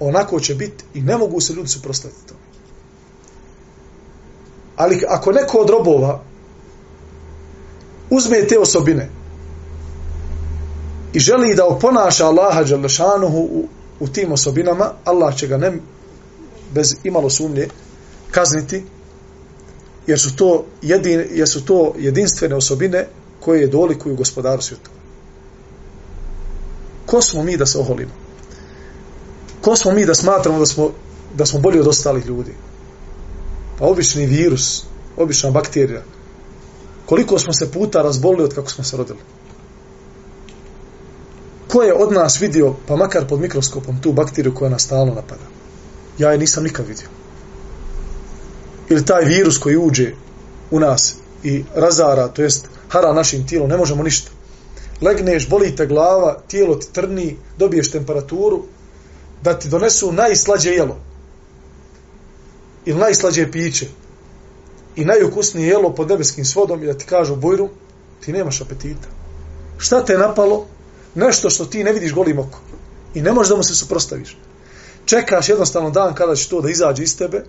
onako 0.00 0.40
će 0.40 0.54
biti 0.54 0.84
i 0.94 1.02
ne 1.02 1.16
mogu 1.18 1.40
se 1.40 1.52
ljudi 1.52 1.68
suprostaviti 1.68 2.26
to. 2.28 2.34
Ali 4.76 5.04
ako 5.08 5.32
neko 5.32 5.58
od 5.58 5.70
robova 5.70 6.20
uzme 8.10 8.46
te 8.46 8.58
osobine 8.58 9.08
i 11.14 11.20
želi 11.20 11.54
da 11.54 11.66
oponaša 11.66 12.26
Allaha 12.26 12.64
Đalešanuhu 12.64 13.38
u, 13.38 13.68
u 14.00 14.08
tim 14.08 14.32
osobinama, 14.32 14.92
Allah 15.04 15.36
će 15.36 15.46
ga 15.46 15.56
ne 15.56 15.72
bez 16.74 16.94
imalo 17.04 17.30
sumnje 17.30 17.68
kazniti, 18.30 18.84
jer 20.06 20.20
su 20.20 20.36
to, 20.36 20.64
jedin, 20.82 21.26
jer 21.30 21.48
su 21.48 21.64
to 21.64 21.94
jedinstvene 21.98 22.54
osobine 22.54 23.06
koje 23.40 23.60
je 23.60 23.66
dolikuju 23.66 24.16
gospodaru 24.16 24.62
svijetu. 24.62 24.90
Ko 27.06 27.22
smo 27.22 27.42
mi 27.42 27.56
da 27.56 27.66
se 27.66 27.78
oholimo? 27.78 28.12
Ko 29.60 29.76
smo 29.76 29.92
mi 29.92 30.06
da 30.06 30.14
smatramo 30.14 30.58
da 30.58 30.66
smo, 30.66 30.90
da 31.34 31.46
smo 31.46 31.60
bolji 31.60 31.80
od 31.80 31.86
ostalih 31.86 32.26
ljudi? 32.26 32.54
Pa 33.78 33.86
obični 33.86 34.26
virus, 34.26 34.84
obična 35.16 35.50
bakterija. 35.50 36.02
Koliko 37.06 37.38
smo 37.38 37.52
se 37.52 37.72
puta 37.72 38.02
razbolili 38.02 38.44
od 38.44 38.54
kako 38.54 38.70
smo 38.70 38.84
se 38.84 38.96
rodili? 38.96 39.18
Ko 41.74 41.82
je 41.82 41.94
od 41.94 42.12
nas 42.12 42.40
vidio, 42.40 42.74
pa 42.86 42.96
makar 42.96 43.26
pod 43.28 43.40
mikroskopom, 43.40 43.96
tu 44.00 44.12
bakteriju 44.12 44.54
koja 44.54 44.70
nas 44.70 44.82
stalno 44.82 45.14
napada? 45.14 45.42
Ja 46.18 46.30
je 46.32 46.38
nisam 46.38 46.64
nikad 46.64 46.86
vidio. 46.86 47.08
Ili 48.88 49.04
taj 49.04 49.24
virus 49.24 49.58
koji 49.58 49.76
uđe 49.76 50.12
u 50.70 50.80
nas 50.80 51.14
i 51.42 51.64
razara, 51.74 52.28
to 52.28 52.42
jest 52.42 52.68
hara 52.88 53.12
našim 53.12 53.46
tijelom, 53.46 53.68
ne 53.68 53.76
možemo 53.76 54.02
ništa. 54.02 54.30
Legneš, 55.00 55.48
boli 55.48 55.76
te 55.76 55.86
glava, 55.86 56.38
tijelo 56.48 56.76
ti 56.76 56.92
trni, 56.92 57.36
dobiješ 57.58 57.90
temperaturu, 57.90 58.62
da 59.42 59.58
ti 59.58 59.68
donesu 59.68 60.12
najslađe 60.12 60.70
jelo. 60.70 60.96
Ili 62.84 62.98
najslađe 62.98 63.50
piće. 63.52 63.86
I 64.96 65.04
najukusnije 65.04 65.68
jelo 65.68 65.94
pod 65.94 66.08
nebeskim 66.08 66.44
svodom 66.44 66.82
i 66.82 66.86
da 66.86 66.94
ti 66.94 67.04
kažu 67.04 67.36
bujru, 67.36 67.68
ti 68.20 68.32
nemaš 68.32 68.60
apetita. 68.60 69.08
Šta 69.78 70.04
te 70.04 70.18
napalo? 70.18 70.66
Nešto 71.14 71.50
što 71.50 71.64
ti 71.64 71.84
ne 71.84 71.92
vidiš 71.92 72.14
golim 72.14 72.38
oko. 72.38 72.60
I 73.14 73.22
ne 73.22 73.32
možeš 73.32 73.50
da 73.50 73.56
mu 73.56 73.62
se 73.62 73.74
suprostaviš. 73.74 74.36
Čekaš 75.04 75.48
jednostavno 75.48 75.90
dan 75.90 76.14
kada 76.14 76.34
će 76.34 76.48
to 76.48 76.60
da 76.60 76.70
izađe 76.70 77.02
iz 77.02 77.16
tebe, 77.18 77.44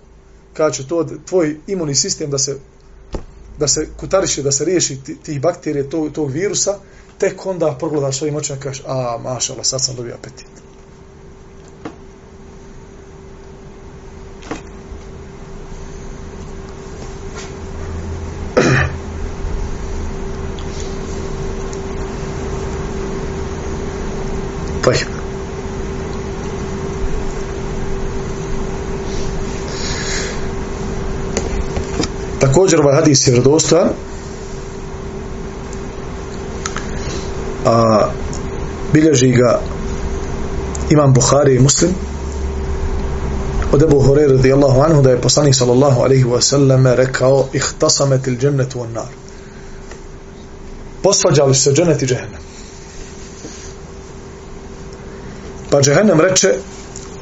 kada 0.54 0.70
će 0.70 0.88
to 0.88 1.06
tvoj 1.26 1.56
imunni 1.66 1.94
sistem 1.94 2.30
da 2.30 2.38
se 2.38 2.58
da 3.58 3.68
se 3.68 3.88
kutariše, 3.96 4.42
da 4.42 4.52
se 4.52 4.64
riješi 4.64 4.98
tih 5.22 5.40
bakterije, 5.40 5.90
tog, 5.90 6.12
tog 6.12 6.30
virusa, 6.30 6.78
tek 7.18 7.46
onda 7.46 7.76
progledaš 7.78 8.18
svojim 8.18 8.36
očima 8.36 8.58
i 8.58 8.60
kažeš, 8.60 8.82
a, 8.86 9.18
mašala, 9.22 9.64
sad 9.64 9.84
sam 9.84 9.96
dobio 9.96 10.14
apetit. 10.14 10.46
Također 32.40 32.80
ovaj 32.80 32.94
hadis 32.94 33.26
je 33.26 33.32
vredostojan 33.32 33.88
a 37.66 38.06
bilježi 38.92 39.32
ga 39.32 39.60
imam 40.90 41.12
Buhari 41.12 41.54
i 41.54 41.58
Muslim. 41.58 41.90
Od 43.72 43.82
Ebu 43.82 44.00
Hureyre 44.00 44.36
radijallahu 44.36 44.80
anhu 44.80 45.02
da 45.02 45.10
je 45.10 45.20
poslanik 45.20 45.54
sallallahu 45.54 46.00
alaihi 46.00 46.24
wa 46.24 46.40
sallam 46.40 46.86
rekao 46.86 47.46
ihtasametil 47.52 48.36
džennetu 48.38 48.80
on 48.80 48.92
nar. 48.92 49.12
Posvađali 51.02 51.54
se 51.54 51.72
džennet 51.72 52.02
i 52.02 52.06
džehennem. 52.06 52.40
Pa 55.70 55.80
džehennem 55.80 56.20
reče 56.20 56.54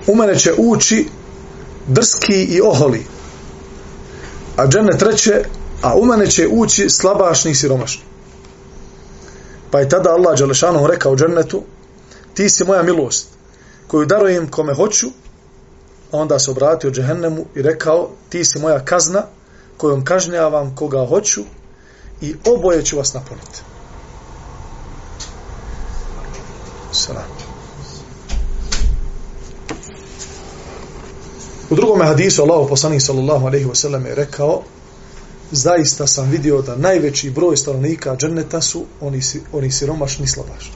u 0.07 0.15
mene 0.15 0.39
će 0.39 0.53
ući 0.59 1.09
drski 1.89 2.45
i 2.45 2.61
oholi 2.61 3.14
a 4.57 4.67
džennet 4.67 5.03
reče 5.03 5.45
a 5.83 5.95
u 5.97 6.05
mene 6.05 6.27
će 6.27 6.49
ući 6.53 6.91
slabašni 6.91 7.51
i 7.51 7.55
siromašni. 7.55 8.03
Pa 9.71 9.81
je 9.81 9.89
tada 9.89 10.11
Allah 10.11 10.39
Đelešanu 10.39 10.87
rekao 10.87 11.17
džennetu 11.17 11.63
ti 12.35 12.51
si 12.51 12.65
moja 12.65 12.83
milost 12.83 13.29
koju 13.87 14.07
darujem 14.07 14.49
kome 14.49 14.75
hoću. 14.75 15.07
A 16.13 16.17
onda 16.17 16.39
se 16.39 16.51
obratio 16.51 16.91
džehennemu 16.91 17.47
i 17.55 17.63
rekao 17.63 18.11
ti 18.29 18.45
si 18.45 18.59
moja 18.59 18.85
kazna 18.85 19.23
kojom 19.77 20.05
kažnjavam 20.05 20.77
koga 20.77 21.07
hoću 21.07 21.41
i 22.21 22.35
oboje 22.45 22.85
ću 22.85 22.97
vas 22.97 23.15
napuniti. 23.15 23.63
Salam. 26.93 27.44
U 31.75 31.77
drugom 31.77 32.01
hadisu 32.01 32.43
Allah 32.43 32.69
poslanik 32.69 33.03
sallallahu 33.03 33.47
alejhi 33.47 33.67
ve 33.67 33.75
sellem 33.75 34.07
je 34.07 34.15
rekao 34.15 34.63
zaista 35.51 36.07
sam 36.07 36.31
vidio 36.31 36.63
da 36.63 36.77
najveći 36.77 37.31
broj 37.31 37.57
stanovnika 37.57 38.17
dženneta 38.17 38.61
su 38.61 38.85
oni 39.01 39.21
oni 39.53 39.71
siromašni 39.71 40.27
slabašni. 40.27 40.73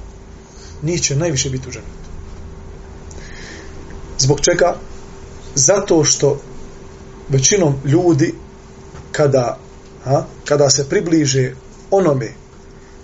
Njih 0.83 1.03
će 1.03 1.17
najviše 1.17 1.51
biti 1.51 1.69
u 1.69 1.73
džennetu. 1.73 2.09
Zbog 4.19 4.41
čega? 4.41 4.75
Zato 5.55 6.05
što 6.05 6.41
većinom 7.29 7.75
ljudi 7.85 8.35
kada 9.13 9.59
ha, 10.05 10.25
kada 10.45 10.71
se 10.71 10.89
približe 10.89 11.55
onome 11.91 12.33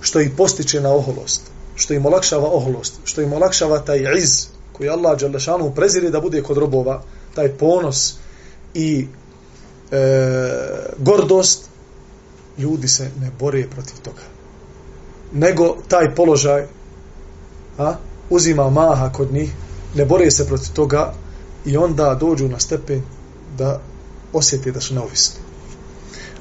što 0.00 0.20
ih 0.20 0.30
postiče 0.36 0.80
na 0.80 0.94
oholost, 0.94 1.42
što 1.74 1.94
im 1.94 2.06
olakšava 2.06 2.48
oholost, 2.48 2.94
što 3.04 3.20
im 3.20 3.32
olakšava 3.32 3.78
taj 3.78 4.18
iz 4.18 4.46
koji 4.72 4.88
Allah 4.88 5.18
dželle 5.18 5.74
prezire 5.74 6.10
da 6.10 6.20
bude 6.20 6.42
kod 6.42 6.58
robova, 6.58 7.02
taj 7.34 7.48
ponos 7.48 8.14
i 8.74 9.06
e, 9.90 9.96
gordost, 10.98 11.68
ljudi 12.58 12.88
se 12.88 13.10
ne 13.20 13.30
bore 13.38 13.66
protiv 13.70 13.94
toga. 14.02 14.22
Nego 15.32 15.76
taj 15.88 16.14
položaj 16.14 16.66
a, 17.78 17.94
uzima 18.30 18.70
maha 18.70 19.10
kod 19.12 19.32
njih, 19.32 19.52
ne 19.94 20.04
bore 20.04 20.30
se 20.30 20.46
protiv 20.46 20.72
toga 20.72 21.14
i 21.64 21.76
onda 21.76 22.16
dođu 22.20 22.48
na 22.48 22.60
stepen 22.60 23.02
da 23.58 23.80
osjeti 24.32 24.72
da 24.72 24.80
su 24.80 24.94
neovisni. 24.94 25.40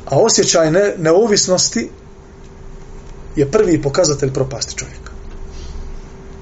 A 0.05 0.19
osjećaj 0.19 0.71
ne, 0.71 0.93
neovisnosti 0.97 1.89
je 3.35 3.51
prvi 3.51 3.81
pokazatelj 3.81 4.33
propasti 4.33 4.75
čovjeka. 4.75 5.11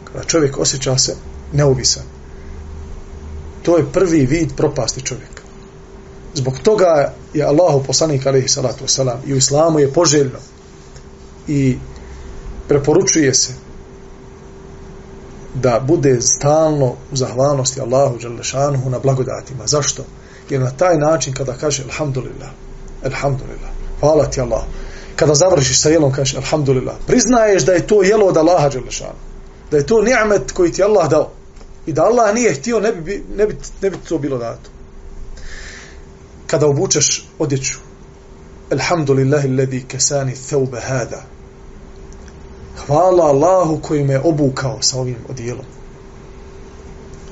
Kada 0.04 0.24
čovjek 0.24 0.58
osjeća 0.58 0.98
se 0.98 1.16
neovisan, 1.54 2.04
to 3.62 3.78
je 3.78 3.86
prvi 3.94 4.26
vid 4.26 4.56
propasti 4.58 5.02
čovjeka. 5.02 5.42
Zbog 6.34 6.60
toga 6.64 7.14
je 7.34 7.44
Allahu 7.44 7.84
poslanik 7.84 8.26
alejhi 8.26 8.48
salatu 8.48 8.84
vesselam 8.84 9.20
i 9.26 9.34
u 9.34 9.38
islamu 9.38 9.80
je 9.80 9.94
poželjno 9.94 10.40
i 11.48 11.78
preporučuje 12.68 13.34
se 13.34 13.54
da 15.54 15.80
bude 15.88 16.22
stalno 16.22 16.96
u 17.12 17.16
zahvalnosti 17.16 17.82
Allahu 17.82 18.20
dželle 18.20 18.80
na 18.90 19.00
blagodatima. 19.00 19.68
Zašto? 19.68 20.04
Jer 20.50 20.62
na 20.62 20.72
taj 20.72 20.98
način 20.98 21.34
kada 21.34 21.54
kaže 21.54 21.84
alhamdulillah, 21.84 22.50
alhamdulillah, 23.06 23.70
hvala 24.00 24.26
ti 24.26 24.42
Allah. 24.42 24.64
Kada 25.16 25.36
završiš 25.36 25.82
sa 25.82 25.90
jelom 25.90 26.14
kažeš 26.14 26.36
alhamdulillah, 26.36 26.96
priznaješ 27.08 27.66
da 27.66 27.74
je 27.74 27.88
to 27.88 28.04
jelo 28.04 28.26
od 28.26 28.38
Allaha 28.38 28.70
dželle 28.70 29.14
Da 29.72 29.78
je 29.78 29.86
to 29.86 30.02
ni'met 30.02 30.52
koji 30.52 30.72
ti 30.72 30.84
Allah 30.84 31.10
dao. 31.10 31.30
I 31.86 31.94
da 31.94 32.04
Allah 32.04 32.36
nije 32.36 32.54
htio, 32.54 32.80
ne 32.80 32.92
bi, 32.92 33.24
ne 33.36 33.48
bi, 33.48 33.56
ne 33.82 33.90
bi 33.90 33.98
to 34.10 34.18
bilo 34.18 34.38
dato. 34.38 34.70
Kada 36.48 36.68
obučeš 36.68 37.28
odjeću, 37.40 37.78
Alhamdulillahi 38.72 39.48
alladhi 39.48 39.84
kasani 39.88 40.34
thawba 40.50 40.80
hada. 40.80 41.24
Hvala 42.88 43.24
Allahu 43.24 43.80
koji 43.82 44.04
me 44.04 44.20
obukao 44.20 44.78
sa 44.82 45.00
ovim 45.00 45.16
odjelom. 45.30 45.66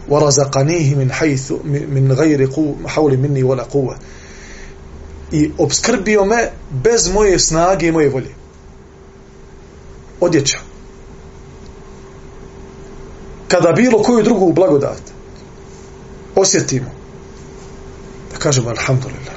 Warazaqanihi 0.10 0.96
min 0.96 1.10
haythu 1.10 1.60
min 1.64 2.08
ghayri 2.08 2.48
hawli 2.88 3.18
minni 3.18 3.44
wala 3.44 3.64
quwwa. 3.74 3.96
I 5.32 5.52
obskrbio 5.58 6.26
me 6.26 6.52
bez 6.70 7.14
moje 7.14 7.40
snage 7.40 7.88
i 7.88 7.92
moje 7.92 8.10
volje. 8.10 8.36
Odjeća 10.20 10.69
kada 13.50 13.72
bilo 13.72 14.04
koju 14.04 14.24
drugu 14.24 14.54
blagodat 14.54 15.02
osjetimo 16.36 16.90
da 18.32 18.38
kažemo 18.38 18.70
alhamdulillah 18.70 19.36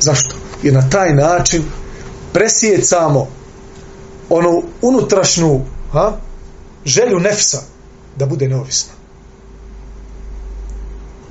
zašto? 0.00 0.34
jer 0.64 0.74
na 0.74 0.90
taj 0.90 1.14
način 1.14 1.62
presjecamo 2.32 3.28
onu 4.28 4.62
unutrašnju 4.82 5.60
ha, 5.92 6.12
želju 6.84 7.20
nefsa 7.20 7.62
da 8.16 8.26
bude 8.26 8.48
neovisna. 8.48 8.92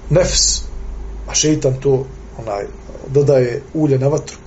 Nefs 0.10 0.62
a 1.28 1.34
šeitan 1.34 1.74
to 1.82 2.06
onaj, 2.38 2.66
dodaje 3.08 3.62
ulje 3.74 4.00
na 4.00 4.08
vatru. 4.08 4.38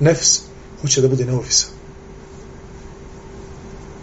Nefs 0.00 0.40
hoće 0.80 1.00
da 1.00 1.08
bude 1.08 1.24
neovisan. 1.24 1.70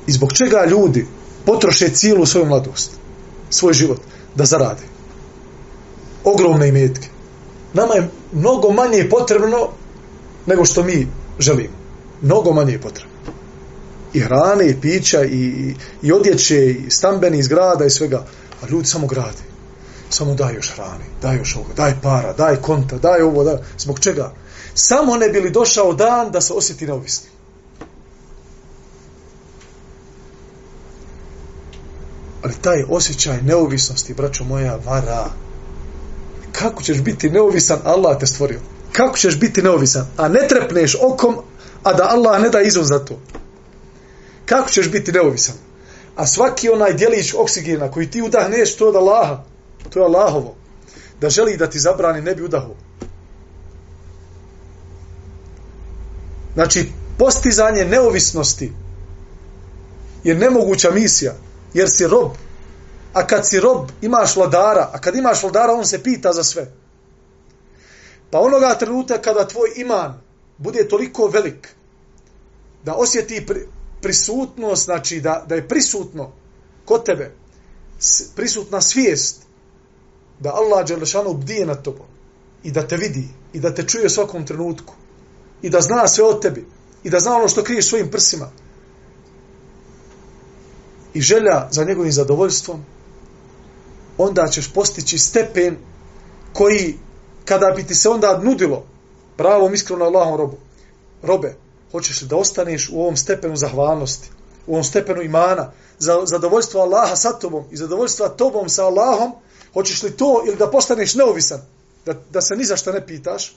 I 0.08 0.12
zbog 0.12 0.34
čega 0.34 0.66
ljudi 0.66 1.08
potroše 1.46 1.90
cijelu 1.90 2.26
svoju 2.26 2.46
mladost, 2.46 2.92
svoj 3.50 3.74
život, 3.74 4.00
da 4.36 4.46
zarade. 4.46 4.84
Ogromne 6.24 6.68
imetke. 6.68 7.08
Nama 7.74 7.94
je 7.94 8.10
mnogo 8.32 8.72
manje 8.72 9.10
potrebno 9.10 9.70
nego 10.46 10.66
što 10.66 10.84
mi 10.84 11.08
želimo. 11.40 11.74
Mnogo 12.22 12.54
manje 12.54 12.74
je 12.74 12.82
potrebno. 12.82 13.12
I 14.14 14.20
hrane, 14.20 14.70
i 14.70 14.82
pića, 14.82 15.24
i, 15.24 15.74
i 16.02 16.12
odjeće, 16.12 16.66
i 16.66 16.90
stambeni 16.90 17.44
zgrada 17.44 17.86
i 17.86 17.90
svega. 17.90 18.26
A 18.62 18.68
ljudi 18.68 18.88
samo 18.88 19.08
grade. 19.08 19.52
Samo 20.10 20.34
daj 20.34 20.54
još 20.54 20.74
hrane, 20.76 21.06
daj 21.22 21.38
još 21.38 21.56
ovo, 21.56 21.66
daj 21.76 21.94
para, 22.02 22.34
daj 22.34 22.56
konta, 22.56 22.98
daj 22.98 23.22
ovo, 23.22 23.44
daj. 23.44 23.58
Zbog 23.78 24.00
čega? 24.00 24.34
Samo 24.74 25.18
ne 25.18 25.30
bili 25.30 25.50
došao 25.50 25.94
dan 25.94 26.32
da 26.32 26.42
se 26.42 26.54
osjeti 26.54 26.88
neovisnim. 26.88 27.32
Ali 32.44 32.54
taj 32.62 32.84
osjećaj 32.90 33.42
neovisnosti, 33.42 34.14
braćo 34.14 34.44
moja, 34.44 34.80
vara. 34.86 35.30
Kako 36.52 36.84
ćeš 36.84 37.02
biti 37.02 37.30
neovisan, 37.30 37.80
Allah 37.84 38.20
te 38.20 38.28
stvorio. 38.28 38.60
Kako 38.92 39.18
ćeš 39.18 39.40
biti 39.40 39.62
neovisan, 39.62 40.08
a 40.18 40.28
ne 40.28 40.48
trepneš 40.48 40.96
okom, 41.02 41.38
a 41.84 41.94
da 41.94 42.04
Allah 42.10 42.42
ne 42.42 42.50
da 42.50 42.62
izum 42.62 42.84
za 42.84 43.00
to. 43.06 43.20
Kako 44.46 44.70
ćeš 44.70 44.92
biti 44.92 45.12
neovisan? 45.12 45.56
A 46.16 46.28
svaki 46.28 46.70
onaj 46.70 46.94
djelić 46.94 47.34
oksigena 47.38 47.92
koji 47.92 48.10
ti 48.12 48.22
udahneš, 48.22 48.76
to 48.76 48.86
je 48.86 48.90
od 48.90 48.96
Allaha. 48.96 49.44
To 49.90 50.00
je 50.00 50.06
Allahovo. 50.06 50.56
Da 51.22 51.30
želi 51.30 51.58
da 51.58 51.70
ti 51.70 51.80
zabrani, 51.80 52.22
ne 52.22 52.36
bi 52.36 52.44
udaho. 52.44 52.74
Znači, 56.54 56.92
postizanje 57.18 57.86
neovisnosti 57.86 58.72
je 60.24 60.36
nemoguća 60.36 60.92
misija, 60.92 61.34
jer 61.74 61.90
si 61.90 62.08
rob. 62.08 62.32
A 63.14 63.28
kad 63.28 63.48
si 63.48 63.60
rob, 63.60 63.90
imaš 64.02 64.36
vladara, 64.36 64.90
a 64.94 65.02
kad 65.02 65.16
imaš 65.16 65.44
vladara, 65.44 65.74
on 65.74 65.86
se 65.86 66.04
pita 66.04 66.34
za 66.34 66.44
sve. 66.44 66.72
Pa 68.32 68.40
onoga 68.40 68.76
trenutka 68.80 69.22
kada 69.22 69.48
tvoj 69.48 69.70
iman 69.76 70.22
bude 70.58 70.88
toliko 70.88 71.28
velik, 71.28 71.68
da 72.84 72.96
osjeti 72.96 73.46
prisutnost, 74.02 74.86
znači 74.86 75.20
da, 75.20 75.46
da 75.48 75.56
je 75.56 75.68
prisutno 75.68 76.32
kod 76.86 77.06
tebe, 77.06 77.32
prisutna 78.36 78.82
svijest, 78.82 79.42
da 80.40 80.54
Allah 80.54 80.88
Đelešanu 80.88 81.34
bdije 81.34 81.66
nad 81.66 81.84
tobom 81.84 82.06
i 82.64 82.72
da 82.72 82.88
te 82.88 82.98
vidi 82.98 83.28
i 83.54 83.60
da 83.60 83.76
te 83.76 83.88
čuje 83.88 84.06
u 84.06 84.10
svakom 84.10 84.46
trenutku 84.46 84.94
i 85.62 85.70
da 85.70 85.82
zna 85.82 86.08
sve 86.08 86.24
o 86.24 86.34
tebi 86.34 86.66
i 87.04 87.10
da 87.10 87.20
zna 87.20 87.36
ono 87.36 87.48
što 87.48 87.64
kriješ 87.64 87.90
svojim 87.90 88.12
prsima 88.12 88.52
i 91.14 91.22
želja 91.22 91.68
za 91.72 91.84
njegovim 91.84 92.12
zadovoljstvom, 92.12 92.86
onda 94.18 94.48
ćeš 94.48 94.74
postići 94.74 95.18
stepen 95.18 95.78
koji, 96.54 96.98
kada 97.46 97.74
bi 97.76 97.84
ti 97.84 97.96
se 97.96 98.10
onda 98.10 98.38
nudilo 98.44 98.86
pravom 99.38 99.74
iskreno 99.74 100.06
Allahom 100.06 100.36
robu, 100.36 100.58
robe, 101.24 101.56
hoćeš 101.92 102.22
li 102.22 102.28
da 102.28 102.36
ostaneš 102.36 102.90
u 102.94 103.02
ovom 103.02 103.18
stepenu 103.18 103.56
zahvalnosti, 103.56 104.30
u 104.68 104.72
ovom 104.72 104.84
stepenu 104.84 105.22
imana, 105.22 105.72
za 106.00 106.26
zadovoljstvo 106.26 106.82
Allaha 106.82 107.16
sa 107.16 107.34
tobom 107.34 107.64
i 107.72 107.78
zadovoljstva 107.78 108.30
tobom 108.30 108.70
sa 108.70 108.86
Allahom, 108.86 109.32
hoćeš 109.74 110.04
li 110.04 110.18
to 110.18 110.44
ili 110.48 110.56
da 110.56 110.72
postaneš 110.72 111.16
neovisan, 111.16 111.62
da, 112.06 112.14
da 112.30 112.42
se 112.42 112.56
ni 112.56 112.66
za 112.66 112.78
šta 112.78 112.92
ne 112.92 113.06
pitaš, 113.08 113.56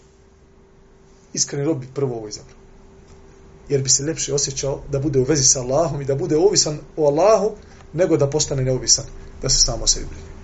iskreni 1.33 1.65
rob 1.65 1.81
bi 1.81 1.87
prvo 1.95 2.17
ovo 2.17 2.29
izabrao. 2.29 2.64
Jer 3.69 3.83
bi 3.83 3.89
se 3.89 4.05
lepše 4.05 4.35
osjećao 4.35 4.81
da 4.91 4.99
bude 4.99 5.19
u 5.19 5.25
vezi 5.25 5.45
sa 5.45 5.61
Allahom 5.61 6.01
i 6.01 6.05
da 6.05 6.15
bude 6.15 6.37
ovisan 6.37 6.79
o 6.97 7.07
Allahu, 7.07 7.51
nego 7.93 8.17
da 8.17 8.31
postane 8.31 8.65
neovisan, 8.65 9.05
da 9.43 9.49
se 9.49 9.59
samo 9.59 9.87
sebi 9.87 10.07
brine. 10.07 10.35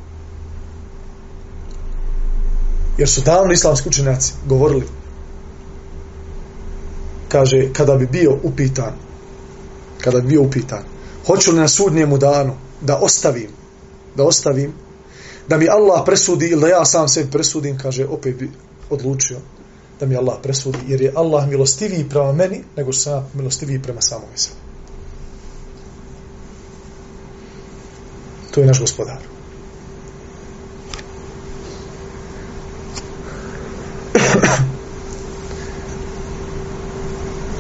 Jer 2.99 3.09
su 3.09 3.21
davno 3.21 3.53
islamski 3.53 3.89
učenjaci 3.89 4.33
govorili, 4.47 4.87
kaže, 7.29 7.73
kada 7.73 7.97
bi 7.97 8.07
bio 8.07 8.39
upitan, 8.43 8.93
kada 10.01 10.21
bi 10.21 10.29
bio 10.29 10.43
upitan, 10.43 10.83
hoću 11.27 11.51
li 11.51 11.57
na 11.57 11.69
sudnjemu 11.69 12.19
danu 12.19 12.57
da 12.81 12.97
ostavim, 12.97 13.51
da 14.17 14.25
ostavim, 14.25 14.73
da 15.49 15.59
mi 15.59 15.69
Allah 15.69 16.03
presudi 16.07 16.47
ili 16.47 16.61
da 16.61 16.69
ja 16.69 16.85
sam 16.85 17.09
sebi 17.09 17.31
presudim, 17.31 17.79
kaže, 17.79 18.07
opet 18.07 18.37
bi 18.37 18.51
odlučio 18.91 19.39
da 20.01 20.07
mi 20.07 20.17
Allah 20.17 20.35
presudi, 20.43 20.79
jer 20.89 21.01
je 21.01 21.13
Allah 21.17 21.49
milostiviji 21.49 22.09
prema 22.09 22.33
meni, 22.33 22.63
nego 22.77 22.93
što 22.93 23.03
sam 23.03 23.27
milostiviji 23.35 23.83
prema 23.83 24.01
samom 24.01 24.29
sebi. 24.35 24.57
To 28.51 28.61
je 28.61 28.67
naš 28.67 28.81
gospodar. 28.81 29.17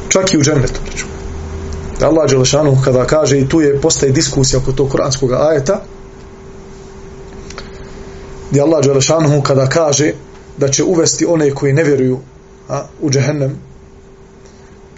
Čak 0.09 0.35
i 0.35 0.39
u 0.39 0.43
džennetu, 0.43 0.81
priču. 0.87 1.07
Da 2.01 2.07
Allah 2.07 2.31
Đelešanu 2.31 2.79
kada 2.85 3.05
kaže 3.07 3.39
i 3.39 3.49
tu 3.49 3.61
je 3.61 3.81
postaje 3.81 4.13
diskusija 4.13 4.61
oko 4.61 4.73
tog 4.73 4.91
kuranskog 4.91 5.33
ajeta 5.33 5.83
gdje 8.51 8.63
Allah 8.63 8.85
Đelešanu 8.85 9.43
kada 9.43 9.69
kaže 9.69 10.13
da 10.61 10.69
će 10.69 10.85
uvesti 10.85 11.27
one 11.27 11.51
koji 11.51 11.73
ne 11.73 11.85
vjeruju 11.85 12.19
a, 12.69 12.85
u 13.01 13.11
džehennem. 13.11 13.59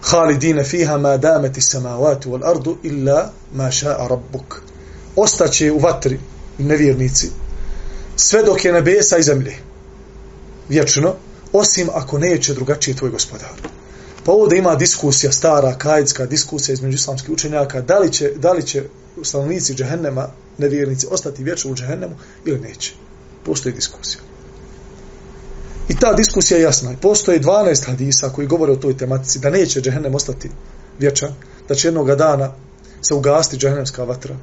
Halidine 0.01 0.65
fiha 0.65 0.99
ma 0.99 1.17
dameti 1.17 1.61
samavatu 1.61 2.31
wal 2.31 2.51
ardu 2.51 2.77
illa 2.83 3.33
ma 3.55 3.65
ša'a 3.65 4.09
rabbuk. 4.09 4.63
Ostaće 5.17 5.73
u 5.73 5.79
vatri 5.79 6.19
nevjernici 6.59 7.31
sve 8.17 8.43
dok 8.43 8.65
je 8.65 8.73
nebesa 8.73 9.19
i 9.19 9.23
zemlje. 9.23 9.55
Vječno 10.69 11.15
osim 11.53 11.89
ako 11.95 12.19
neće 12.19 12.55
drugačije 12.55 12.97
tvoj 12.97 13.11
gospodar. 13.11 13.51
Pa 14.25 14.33
ovdje 14.33 14.59
ima 14.59 14.75
diskusija 14.75 15.33
stara 15.33 15.79
kajdska 15.79 16.27
diskusija 16.27 16.73
između 16.73 16.95
islamskih 16.95 17.31
učenjaka 17.31 17.81
da 17.81 17.99
li 17.99 18.13
će, 18.13 18.33
da 18.37 18.53
li 18.53 18.67
će 18.67 18.85
stanovnici 19.23 19.75
džehennema 19.75 20.29
nevjernici 20.59 21.07
ostati 21.11 21.45
vječno 21.45 21.71
u 21.71 21.75
džehennemu 21.75 22.15
ili 22.45 22.61
neće. 22.61 22.93
Postoji 23.45 23.75
diskusija. 23.75 24.32
I 25.89 25.97
ta 25.97 26.13
diskusija 26.13 26.59
je 26.59 26.63
jasna. 26.63 26.95
Postoje 27.01 27.41
12 27.41 27.87
hadisa 27.87 28.29
koji 28.29 28.47
govore 28.47 28.73
o 28.73 28.77
toj 28.77 28.97
tematici 28.97 29.39
da 29.39 29.51
neće 29.51 29.81
džehennem 29.81 30.15
ostati 30.15 30.51
vječan, 30.99 31.31
da 31.69 31.75
će 31.75 31.89
jednog 31.89 32.15
dana 32.15 32.53
se 33.03 33.15
ugasti 33.15 33.57
džehennemska 33.57 34.05
vatra, 34.05 34.37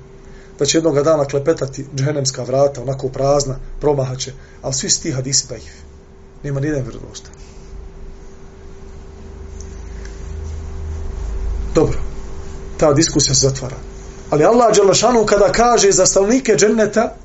da 0.60 0.65
će 0.65 0.78
jednog 0.78 1.04
dana 1.04 1.25
klepetati 1.25 1.86
džehennemska 1.95 2.43
vrata, 2.43 2.82
onako 2.82 3.10
prazna, 3.10 3.56
promahaće, 3.80 4.34
ali 4.62 4.73
svi 4.73 4.89
sti 4.89 5.12
hadisi 5.12 5.47
da 5.49 5.56
ih 5.56 5.73
nema 6.43 6.60
nijedan 6.60 6.84
vjerodostan. 6.84 7.32
Dobro, 11.75 11.99
ta 12.78 12.93
diskusija 12.93 13.36
se 13.36 13.47
zatvara. 13.47 13.75
Ali 14.30 14.45
Allah 14.45 14.75
Đelešanu 14.75 15.25
kada 15.25 15.52
kaže 15.52 15.91
za 15.91 16.06
stavnike 16.06 16.56
dženneta, 16.56 17.15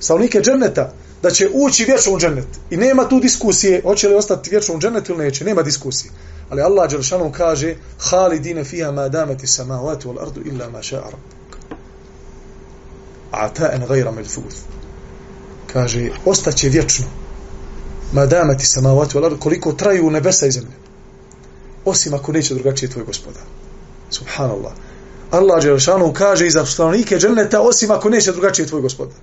stavnike 0.00 0.40
dženneta, 0.40 0.92
da 1.22 1.30
će 1.30 1.48
ući 1.54 1.84
vječno 1.84 2.12
u 2.12 2.18
džennet. 2.18 2.46
I 2.70 2.76
nema 2.76 3.08
tu 3.08 3.20
diskusije, 3.20 3.82
hoće 3.82 4.08
li 4.08 4.14
ostati 4.14 4.50
vječno 4.50 4.74
u 4.74 4.78
džennetu 4.78 5.12
ili 5.12 5.24
neće, 5.24 5.44
nema 5.44 5.62
diskusije. 5.62 6.10
Ali 6.50 6.62
Allah 6.62 6.90
Đelšanom 6.90 7.32
kaže, 7.32 7.76
halidine 7.98 8.64
fija 8.64 8.92
ma 8.92 9.08
dameti 9.08 9.46
samavati 9.46 10.08
wal 10.08 10.22
ardu 10.22 10.40
illa 10.44 10.70
ma 10.70 10.78
ša'a 10.78 11.04
rabbuk. 11.04 11.56
A 13.30 13.48
ta 13.48 13.70
en 13.72 13.86
gajra. 13.88 14.12
Kaže, 15.72 16.10
ostaće 16.24 16.68
vječno 16.68 17.06
ma 18.12 18.26
dameti 18.26 18.66
samavati 18.66 19.18
wal 19.18 19.24
ardu, 19.24 19.38
koliko 19.40 19.72
traju 19.72 20.10
nebesa 20.10 20.46
i 20.46 20.50
zemlje. 20.50 20.76
Osim 21.84 22.14
ako 22.14 22.32
neće 22.32 22.54
drugačije 22.54 22.90
tvoj 22.90 23.04
gospodar. 23.04 23.42
Subhanallah. 24.10 24.72
Allah 25.30 25.62
Đelšanom 25.62 26.12
kaže 26.12 26.46
i 26.46 26.50
za 26.50 26.66
stanovnike 26.66 27.18
dženneta, 27.18 27.60
osim 27.60 27.90
ako 27.90 28.08
neće 28.08 28.32
drugačije 28.32 28.66
tvoj 28.66 28.82
gospodar. 28.82 29.16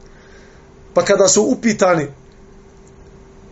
Pa 0.95 1.05
kada 1.05 1.27
su 1.27 1.41
upitani 1.43 2.08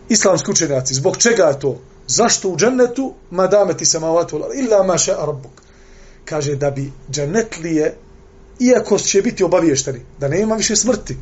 islamski 0.08 0.50
učenjaci, 0.50 0.94
zbog 0.94 1.16
čega 1.16 1.44
je 1.44 1.60
to? 1.60 1.80
Zašto 2.06 2.48
u 2.48 2.56
džennetu 2.56 3.14
madame 3.30 3.76
ti 3.76 3.86
se 3.86 4.00
mavatu 4.00 4.40
illa 4.54 4.82
ma 4.82 4.96
še 4.98 5.12
arbuk? 5.12 5.60
Kaže 6.24 6.56
da 6.56 6.70
bi 6.70 6.92
džennetlije, 7.10 7.94
iako 8.60 8.98
će 8.98 9.22
biti 9.22 9.44
obaviješteni, 9.44 10.00
da 10.18 10.28
nema 10.28 10.56
više 10.56 10.76
smrti, 10.76 11.16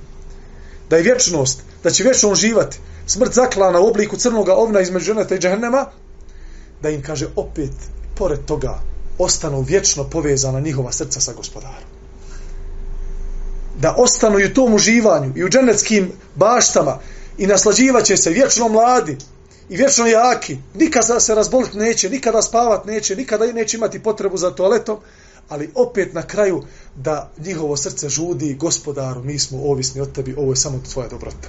da 0.90 0.96
je 0.96 1.02
vječnost, 1.02 1.62
da 1.82 1.90
će 1.90 2.04
vječno 2.04 2.34
živati, 2.34 2.78
smrt 3.06 3.34
zaklana 3.34 3.80
u 3.80 3.86
obliku 3.86 4.16
crnog 4.16 4.48
ovna 4.48 4.80
između 4.80 5.06
dženneta 5.06 5.34
i 5.34 5.38
džehennema, 5.38 5.86
da 6.82 6.90
im 6.90 7.02
kaže 7.02 7.26
opet, 7.36 7.74
pored 8.14 8.44
toga, 8.46 8.78
ostanu 9.18 9.60
vječno 9.60 10.04
povezana 10.04 10.60
njihova 10.60 10.92
srca 10.92 11.20
sa 11.20 11.32
gospodarom 11.32 11.91
da 13.82 13.94
ostanu 13.98 14.38
i 14.38 14.44
u 14.44 14.54
tom 14.54 14.74
uživanju 14.74 15.32
i 15.36 15.44
u 15.44 15.48
dženeckim 15.48 16.12
baštama 16.34 16.98
i 17.38 17.46
naslađivaće 17.46 18.16
se 18.16 18.30
vječno 18.30 18.68
mladi 18.68 19.16
i 19.68 19.76
vječno 19.76 20.06
jaki, 20.06 20.56
nikada 20.74 21.20
se 21.20 21.34
razboliti 21.34 21.78
neće, 21.78 22.10
nikada 22.10 22.42
spavat 22.42 22.84
neće, 22.84 23.16
nikada 23.16 23.52
neće 23.52 23.76
imati 23.76 24.02
potrebu 24.02 24.36
za 24.36 24.50
toaletom, 24.50 24.98
ali 25.48 25.70
opet 25.74 26.14
na 26.14 26.22
kraju 26.22 26.62
da 26.96 27.30
njihovo 27.38 27.76
srce 27.76 28.08
žudi 28.08 28.54
gospodaru, 28.54 29.24
mi 29.24 29.38
smo 29.38 29.58
ovisni 29.62 30.00
od 30.00 30.12
tebi, 30.12 30.34
ovo 30.38 30.52
je 30.52 30.56
samo 30.56 30.80
tvoja 30.92 31.08
dobrota. 31.08 31.48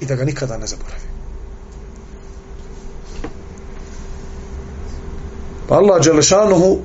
I 0.00 0.06
da 0.06 0.14
ga 0.14 0.24
nikada 0.24 0.56
ne 0.56 0.66
zaboravi. 0.66 1.02
Pa 5.68 5.74
Allah 5.74 6.04
Đelešanuhu, 6.04 6.78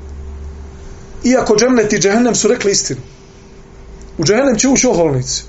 iako 1.23 1.55
džennet 1.55 1.93
i 1.93 1.99
džehennem 1.99 2.35
su 2.35 2.47
rekli 2.47 2.71
istinu, 2.71 3.01
U 4.17 4.23
džehennem 4.23 4.57
će 4.57 4.67
ući 4.67 4.87
oholnici. 4.87 5.43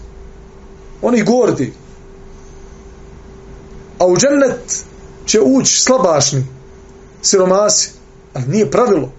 Oni 1.02 1.22
gordi. 1.22 1.72
A 3.98 4.06
u 4.06 4.16
džennet 4.16 4.84
će 5.26 5.40
ući 5.40 5.80
slabašni. 5.80 6.46
Siromasi. 7.22 7.90
Ali 8.34 8.46
nije 8.46 8.70
pravilo. 8.70 9.12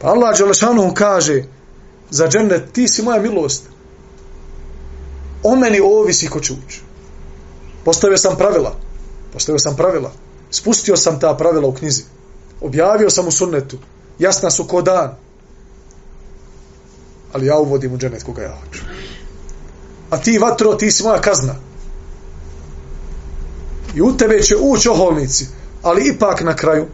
Pa 0.00 0.08
Allah 0.08 0.38
Đelešanu 0.38 0.94
kaže 0.94 1.44
za 2.10 2.28
džennet, 2.28 2.72
ti 2.72 2.88
si 2.88 3.02
moja 3.02 3.22
milost. 3.22 3.62
O 5.42 5.56
meni 5.56 5.80
ovisi 5.80 6.28
ko 6.28 6.40
će 6.40 6.52
ući. 6.52 6.80
Postavio 7.84 8.18
sam 8.18 8.36
pravila. 8.36 8.76
Postavio 9.32 9.58
sam 9.58 9.76
pravila. 9.76 10.12
Spustio 10.50 10.96
sam 10.96 11.20
ta 11.20 11.36
pravila 11.36 11.68
u 11.68 11.74
knjizi. 11.74 12.02
Objavio 12.60 13.10
sam 13.10 13.26
u 13.28 13.30
sunnetu. 13.30 13.78
Jasna 14.18 14.50
su 14.50 14.64
ko 14.64 14.82
dan. 14.82 15.16
Ali 17.32 17.46
ja 17.46 17.58
uvodim 17.58 17.94
u 17.94 17.98
dženet 17.98 18.22
koga 18.22 18.42
ja 18.42 18.56
hoću. 18.64 18.82
A 20.10 20.16
ti 20.16 20.38
vatro, 20.38 20.74
ti 20.74 20.90
si 20.90 21.02
moja 21.02 21.20
kazna. 21.20 21.54
I 23.94 24.02
u 24.02 24.16
tebe 24.16 24.42
će 24.42 24.56
ući 24.60 24.88
oholnici. 24.88 25.46
Ali 25.82 26.08
ipak 26.08 26.40
na 26.40 26.56
kraju 26.56 26.86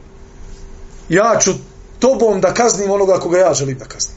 ja 1.08 1.38
ću 1.40 1.52
tobom 1.98 2.40
da 2.40 2.54
kaznim 2.54 2.90
onoga 2.90 3.18
koga 3.18 3.38
ja 3.38 3.54
želim 3.54 3.78
da 3.78 3.84
kaznim. 3.84 4.16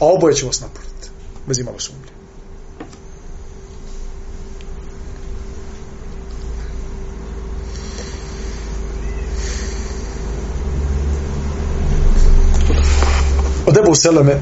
A 0.00 0.06
oboje 0.06 0.34
će 0.34 0.46
vas 0.46 0.60
napuniti. 0.60 1.08
Bez 1.46 1.58
imalo 1.58 1.78
sumnje. 1.78 2.12
Od 13.66 13.76
Ebu 13.76 13.94
Seleme 13.94 14.40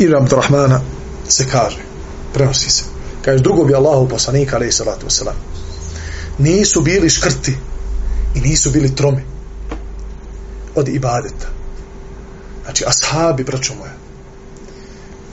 Ibn 0.00 0.14
Abdurrahmana 0.14 0.80
se 1.28 1.46
kaže, 1.52 1.78
prenosi 2.32 2.70
se, 2.70 2.84
kaže 3.24 3.42
drugo 3.42 3.64
bi 3.64 3.74
Allahu 3.74 4.08
poslanika, 4.08 4.56
alaih 4.56 4.74
salatu 4.74 5.06
wasalam, 5.06 5.36
nisu 6.38 6.80
bili 6.80 7.10
škrti 7.10 7.56
i 8.34 8.40
nisu 8.40 8.70
bili 8.70 8.94
tromi 8.96 9.22
od 10.74 10.88
ibadeta. 10.88 11.46
Znači, 12.64 12.84
ashabi, 12.86 13.44
braćo 13.44 13.74
moja, 13.74 13.92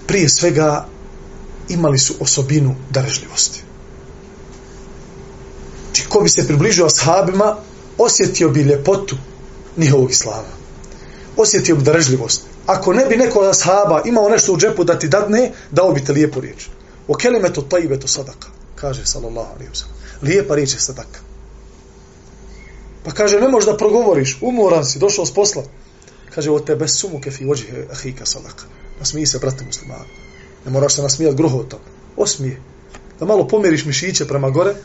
prije 0.07 0.29
svega 0.29 0.87
imali 1.69 1.97
su 1.97 2.13
osobinu 2.19 2.75
darežljivosti. 2.89 3.63
Znači, 5.85 6.09
ko 6.09 6.19
bi 6.19 6.29
se 6.29 6.47
približio 6.47 6.85
ashabima, 6.85 7.55
osjetio 7.97 8.49
bi 8.49 8.61
ljepotu 8.61 9.17
njihovog 9.77 10.11
islama. 10.11 10.57
Osjetio 11.37 11.75
bi 11.75 11.83
darežljivost. 11.83 12.41
Ako 12.67 12.93
ne 12.93 13.05
bi 13.05 13.17
neko 13.17 13.39
od 13.39 13.49
ashaba 13.49 14.01
imao 14.05 14.29
nešto 14.29 14.53
u 14.53 14.57
džepu 14.57 14.83
da 14.83 14.99
ti 14.99 15.07
dadne, 15.07 15.51
dao 15.71 15.91
bi 15.91 16.03
te 16.05 16.11
lijepu 16.11 16.41
riječ. 16.41 16.67
O 17.07 17.15
kelimetu 17.15 17.61
tajibetu 17.61 18.07
sadaka, 18.07 18.47
kaže 18.75 19.05
sallallahu 19.05 19.53
alaihi 19.55 19.71
wa. 19.71 19.85
Lijepa 20.21 20.55
riječ 20.55 20.73
je 20.73 20.79
sadaka. 20.79 21.19
Pa 23.03 23.11
kaže, 23.11 23.39
ne 23.39 23.47
možeš 23.47 23.69
da 23.69 23.77
progovoriš, 23.77 24.37
umoran 24.41 24.85
si, 24.85 24.99
došao 24.99 25.25
s 25.25 25.33
posla. 25.33 25.63
Kaže, 26.35 26.51
o 26.51 26.59
tebe 26.59 26.87
sumu 26.87 27.21
kefi 27.21 27.45
ođi 27.49 27.65
ahika 27.91 28.25
sadaka. 28.25 28.63
Nasmiji 28.99 29.25
se, 29.25 29.39
brate 29.39 29.65
muslimani. 29.65 30.11
Ne 30.65 30.71
moraš 30.71 30.93
se 30.93 31.01
nasmijat 31.01 31.35
gruhotom. 31.35 31.79
Osmije. 32.17 32.61
Da 33.19 33.25
malo 33.25 33.47
pomiriš 33.47 33.85
mišiće 33.85 34.27
prema 34.27 34.49
gore, 34.49 34.75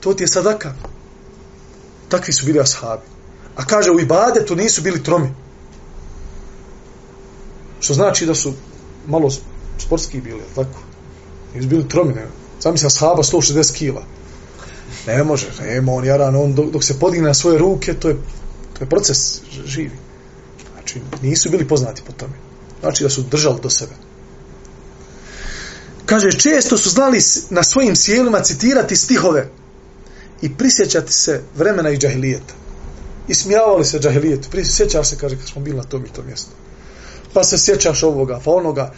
to 0.00 0.14
ti 0.14 0.22
je 0.22 0.28
sadaka. 0.28 0.74
Takvi 2.08 2.32
su 2.32 2.46
bili 2.46 2.60
ashabi. 2.60 3.02
A 3.56 3.64
kaže, 3.64 3.90
u 3.90 4.00
ibadetu 4.00 4.56
nisu 4.56 4.82
bili 4.82 5.02
tromi. 5.02 5.32
Što 7.80 7.94
znači 7.94 8.26
da 8.26 8.34
su 8.34 8.52
malo 9.06 9.30
sportski 9.78 10.20
bili, 10.20 10.40
tako? 10.54 10.80
Nisu 11.54 11.68
bili 11.68 11.88
tromine. 11.88 12.26
Sam 12.58 12.78
se 12.78 12.86
160 12.86 13.72
kila. 13.72 14.02
Ne 15.06 15.24
može, 15.24 15.46
nema 15.60 15.92
on 15.92 16.04
jaran, 16.04 16.36
on 16.36 16.54
dok, 16.54 16.70
dok 16.70 16.84
se 16.84 16.98
podigne 16.98 17.28
na 17.28 17.34
svoje 17.34 17.58
ruke, 17.58 17.94
to 17.94 18.08
je, 18.08 18.14
to 18.78 18.84
je 18.84 18.88
proces 18.88 19.40
živi. 19.66 19.96
Znači, 20.72 21.00
nisu 21.22 21.50
bili 21.50 21.68
poznati 21.68 22.02
po 22.06 22.12
tome. 22.12 22.32
Znači 22.80 23.02
da 23.02 23.10
su 23.10 23.22
držali 23.22 23.60
do 23.62 23.70
sebe. 23.70 23.92
Kaže, 26.06 26.32
često 26.32 26.78
su 26.78 26.90
znali 26.90 27.18
na 27.50 27.62
svojim 27.62 27.96
sjelima 27.96 28.40
citirati 28.40 28.96
stihove 28.96 29.48
i 30.42 30.54
prisjećati 30.56 31.12
se 31.12 31.42
vremena 31.56 31.90
i 31.90 31.98
džahilijeta. 31.98 32.54
I 33.28 33.34
smijavali 33.34 33.84
se 33.84 33.98
džahilijetu. 33.98 34.48
Prisjećaš 34.50 35.08
se, 35.08 35.16
kaže, 35.16 35.36
kad 35.36 35.46
smo 35.48 35.62
bili 35.62 35.76
na 35.76 35.82
tom 35.82 36.06
i 36.06 36.08
tom 36.08 36.26
mjestu. 36.26 36.50
Pa 37.34 37.44
se 37.44 37.58
sjećaš 37.58 38.02
ovoga, 38.02 38.40
pa 38.44 38.50
onoga. 38.50 38.92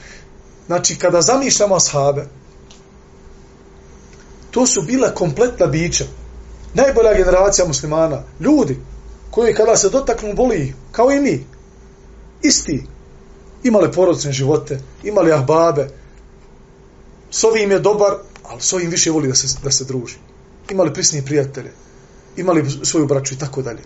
Znači, 0.66 0.96
kada 0.96 1.22
zamišljamo 1.22 1.74
ashabe, 1.74 2.26
to 4.50 4.66
su 4.66 4.82
bila 4.82 5.14
kompletna 5.14 5.66
bića. 5.66 6.04
Najbolja 6.74 7.14
generacija 7.14 7.66
muslimana, 7.66 8.22
ljudi 8.40 8.78
koji 9.30 9.54
kada 9.54 9.76
se 9.76 9.90
dotaknu 9.90 10.34
boli, 10.34 10.74
kao 10.92 11.12
i 11.12 11.20
mi, 11.20 11.46
isti, 12.42 12.86
imali 13.62 13.92
porodicne 13.92 14.32
živote, 14.32 14.80
imali 15.04 15.32
ahbabe, 15.32 15.88
s 17.30 17.44
ovim 17.44 17.70
je 17.70 17.78
dobar, 17.78 18.14
ali 18.44 18.60
s 18.60 18.72
ovim 18.72 18.90
više 18.90 19.10
voli 19.10 19.28
da 19.28 19.34
se, 19.34 19.58
da 19.64 19.70
se 19.70 19.84
druži. 19.84 20.16
Imali 20.70 20.94
prisni 20.94 21.24
prijatelje, 21.24 21.72
imali 22.36 22.70
svoju 22.84 23.06
braću 23.06 23.34
i 23.34 23.38
tako 23.38 23.62
dalje. 23.62 23.82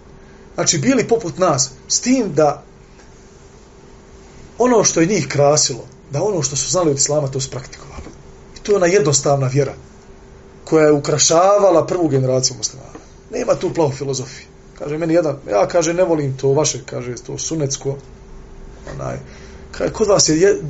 Znači, 0.54 0.78
bili 0.78 1.08
poput 1.08 1.38
nas, 1.38 1.70
s 1.88 2.00
tim 2.00 2.32
da 2.34 2.62
ono 4.58 4.84
što 4.84 5.00
je 5.00 5.06
njih 5.06 5.28
krasilo, 5.28 5.84
da 6.10 6.22
ono 6.22 6.42
što 6.42 6.56
su 6.56 6.70
znali 6.70 6.90
od 6.90 6.96
islama, 6.96 7.28
to 7.28 7.40
su 7.40 7.50
praktikovali. 7.50 8.02
I 8.56 8.58
to 8.62 8.72
je 8.72 8.76
ona 8.76 8.86
jednostavna 8.86 9.46
vjera 9.46 9.74
koja 10.64 10.86
je 10.86 10.92
ukrašavala 10.92 11.86
prvu 11.86 12.08
generaciju 12.08 12.56
muslimana. 12.56 12.98
Nema 13.30 13.54
tu 13.54 13.74
plavu 13.74 13.90
filozofiju. 13.90 14.46
Kaže 14.78 14.98
meni 14.98 15.14
jedan, 15.14 15.36
ja 15.50 15.66
kaže 15.68 15.94
ne 15.94 16.04
volim 16.04 16.36
to 16.36 16.52
vaše, 16.52 16.78
kaže 16.86 17.14
to 17.26 17.38
sunecko. 17.38 17.96
Onaj, 18.94 19.18
kaže, 19.72 19.92
kod 19.92 20.08
vas 20.08 20.28
je 20.28 20.60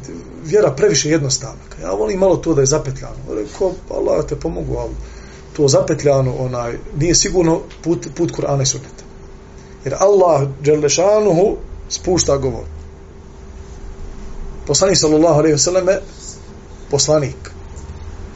vjera 0.44 0.70
previše 0.70 1.11
jednostavna. 1.11 1.61
Kaže, 1.68 1.83
ja 1.83 1.90
volim 1.90 2.18
malo 2.18 2.37
to 2.37 2.55
da 2.55 2.61
je 2.61 2.66
zapetljano. 2.66 3.16
Ono, 3.29 3.40
Rekao, 3.40 3.72
Allah 3.90 4.27
te 4.27 4.37
pomogu, 4.37 4.77
ali 4.77 4.94
to 5.57 5.68
zapetljano, 5.68 6.35
onaj, 6.38 6.79
nije 6.99 7.14
sigurno 7.14 7.61
put, 7.83 8.07
put 8.16 8.33
Kur'ana 8.33 8.62
i 8.62 8.66
sunneta. 8.66 9.05
Jer 9.85 9.94
Allah, 9.99 10.49
Đerlešanuhu, 10.61 11.57
spušta 11.88 12.37
govor. 12.37 12.64
Poslanik, 14.66 14.98
sallallahu 14.98 15.38
alaihi 15.38 15.52
ve 15.52 15.59
selleme 15.59 15.98
poslanik, 16.90 17.50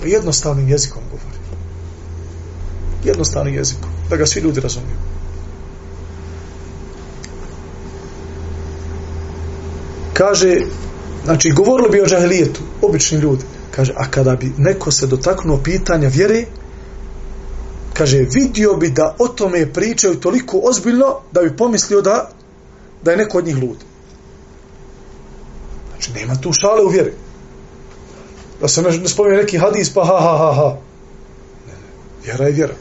jednostavnim 0.04 0.68
jezikom 0.68 1.02
govori 1.10 1.40
jednostavnim 3.04 3.54
jezikom, 3.54 3.90
da 4.10 4.16
ga 4.16 4.26
svi 4.26 4.40
ljudi 4.40 4.60
razumiju. 4.60 4.96
Kaže, 10.12 10.60
znači, 11.24 11.50
govorili 11.50 11.90
bi 11.90 12.00
o 12.00 12.06
džahilijetu, 12.06 12.60
obični 12.82 13.18
ljudi, 13.18 13.44
kaže, 13.70 13.92
a 13.96 14.10
kada 14.10 14.36
bi 14.36 14.52
neko 14.58 14.90
se 14.90 15.06
dotaknuo 15.06 15.60
pitanja 15.64 16.08
vjere, 16.08 16.44
kaže, 17.94 18.26
vidio 18.34 18.74
bi 18.74 18.90
da 18.90 19.16
o 19.18 19.28
tome 19.28 19.72
pričaju 19.72 20.20
toliko 20.20 20.60
ozbiljno, 20.64 21.20
da 21.32 21.42
bi 21.42 21.56
pomislio 21.56 22.00
da, 22.00 22.30
da 23.02 23.10
je 23.10 23.16
neko 23.16 23.38
od 23.38 23.46
njih 23.46 23.56
lud. 23.56 23.76
Znači, 26.00 26.20
nema 26.20 26.40
tu 26.40 26.52
šale 26.52 26.82
u 26.82 26.88
vjeri. 26.88 27.12
Da 28.60 28.68
se 28.68 28.82
ne, 28.82 28.90
ne 28.90 29.36
neki 29.36 29.58
hadis, 29.58 29.94
pa 29.94 30.04
ha, 30.04 30.20
ha, 30.20 30.38
ha, 30.38 30.52
ha. 30.54 30.76
Ne, 31.66 31.72
ne, 31.72 31.88
vjera 32.24 32.46
je 32.46 32.52
vjera. 32.52 32.74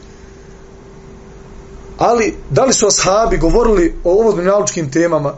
Ali, 1.98 2.36
da 2.50 2.64
li 2.64 2.72
su 2.72 2.86
ashabi 2.86 3.38
govorili 3.38 3.94
o 4.04 4.12
ovom 4.12 4.44
naučkim 4.44 4.90
temama? 4.90 5.34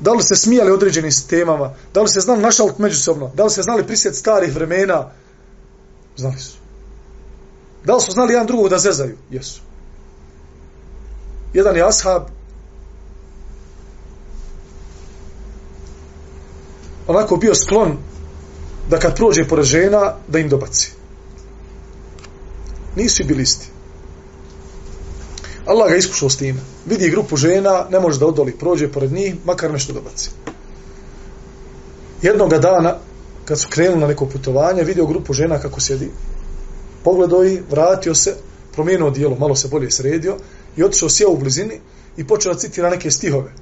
Da 0.00 0.12
li 0.12 0.22
se 0.22 0.36
smijali 0.36 0.70
određenim 0.70 1.10
temama? 1.28 1.74
Da 1.94 2.02
li 2.02 2.08
se 2.08 2.20
znali 2.20 2.42
našalt 2.42 2.78
međusobno? 2.78 3.30
Da 3.34 3.44
li 3.44 3.50
se 3.50 3.62
znali 3.62 3.86
prisjet 3.86 4.16
starih 4.16 4.54
vremena? 4.54 5.10
Znali 6.16 6.38
su. 6.38 6.56
Da 7.84 7.94
li 7.94 8.00
su 8.00 8.12
znali 8.12 8.32
jedan 8.32 8.46
drugog 8.46 8.68
da 8.68 8.78
zezaju? 8.78 9.16
Jesu. 9.30 9.60
Jedan 11.52 11.76
je 11.76 11.88
ashab 11.88 12.22
onako 17.10 17.36
bio 17.36 17.54
sklon 17.54 17.96
da 18.90 18.98
kad 18.98 19.16
prođe 19.16 19.44
pored 19.48 19.64
žena 19.64 20.14
da 20.28 20.38
im 20.38 20.48
dobaci. 20.48 20.92
Nisu 22.96 23.24
bili 23.24 23.42
isti. 23.42 23.66
Allah 25.66 25.88
ga 25.88 25.96
iskušao 25.96 26.30
s 26.30 26.36
time. 26.36 26.60
Vidi 26.86 27.10
grupu 27.10 27.36
žena, 27.36 27.86
ne 27.90 28.00
može 28.00 28.18
da 28.18 28.26
odoli, 28.26 28.58
prođe 28.58 28.92
pored 28.92 29.12
njih, 29.12 29.34
makar 29.44 29.72
nešto 29.72 29.92
dobaci. 29.92 30.30
Jednoga 32.22 32.58
dana, 32.58 32.96
kad 33.44 33.60
su 33.60 33.68
krenuli 33.70 34.00
na 34.00 34.06
neko 34.06 34.26
putovanje, 34.26 34.82
vidio 34.82 35.06
grupu 35.06 35.32
žena 35.32 35.58
kako 35.58 35.80
sjedi, 35.80 36.10
pogledao 37.04 37.44
ih, 37.44 37.62
vratio 37.70 38.14
se, 38.14 38.34
promijenuo 38.72 39.10
dijelo, 39.10 39.36
malo 39.36 39.56
se 39.56 39.68
bolje 39.68 39.90
sredio 39.90 40.36
i 40.76 40.82
otišao 40.82 41.08
sjeo 41.08 41.30
u 41.30 41.36
blizini 41.36 41.80
i 42.16 42.26
počeo 42.26 42.52
da 42.52 42.58
citira 42.58 42.90
neke 42.90 43.10
stihove. 43.10 43.52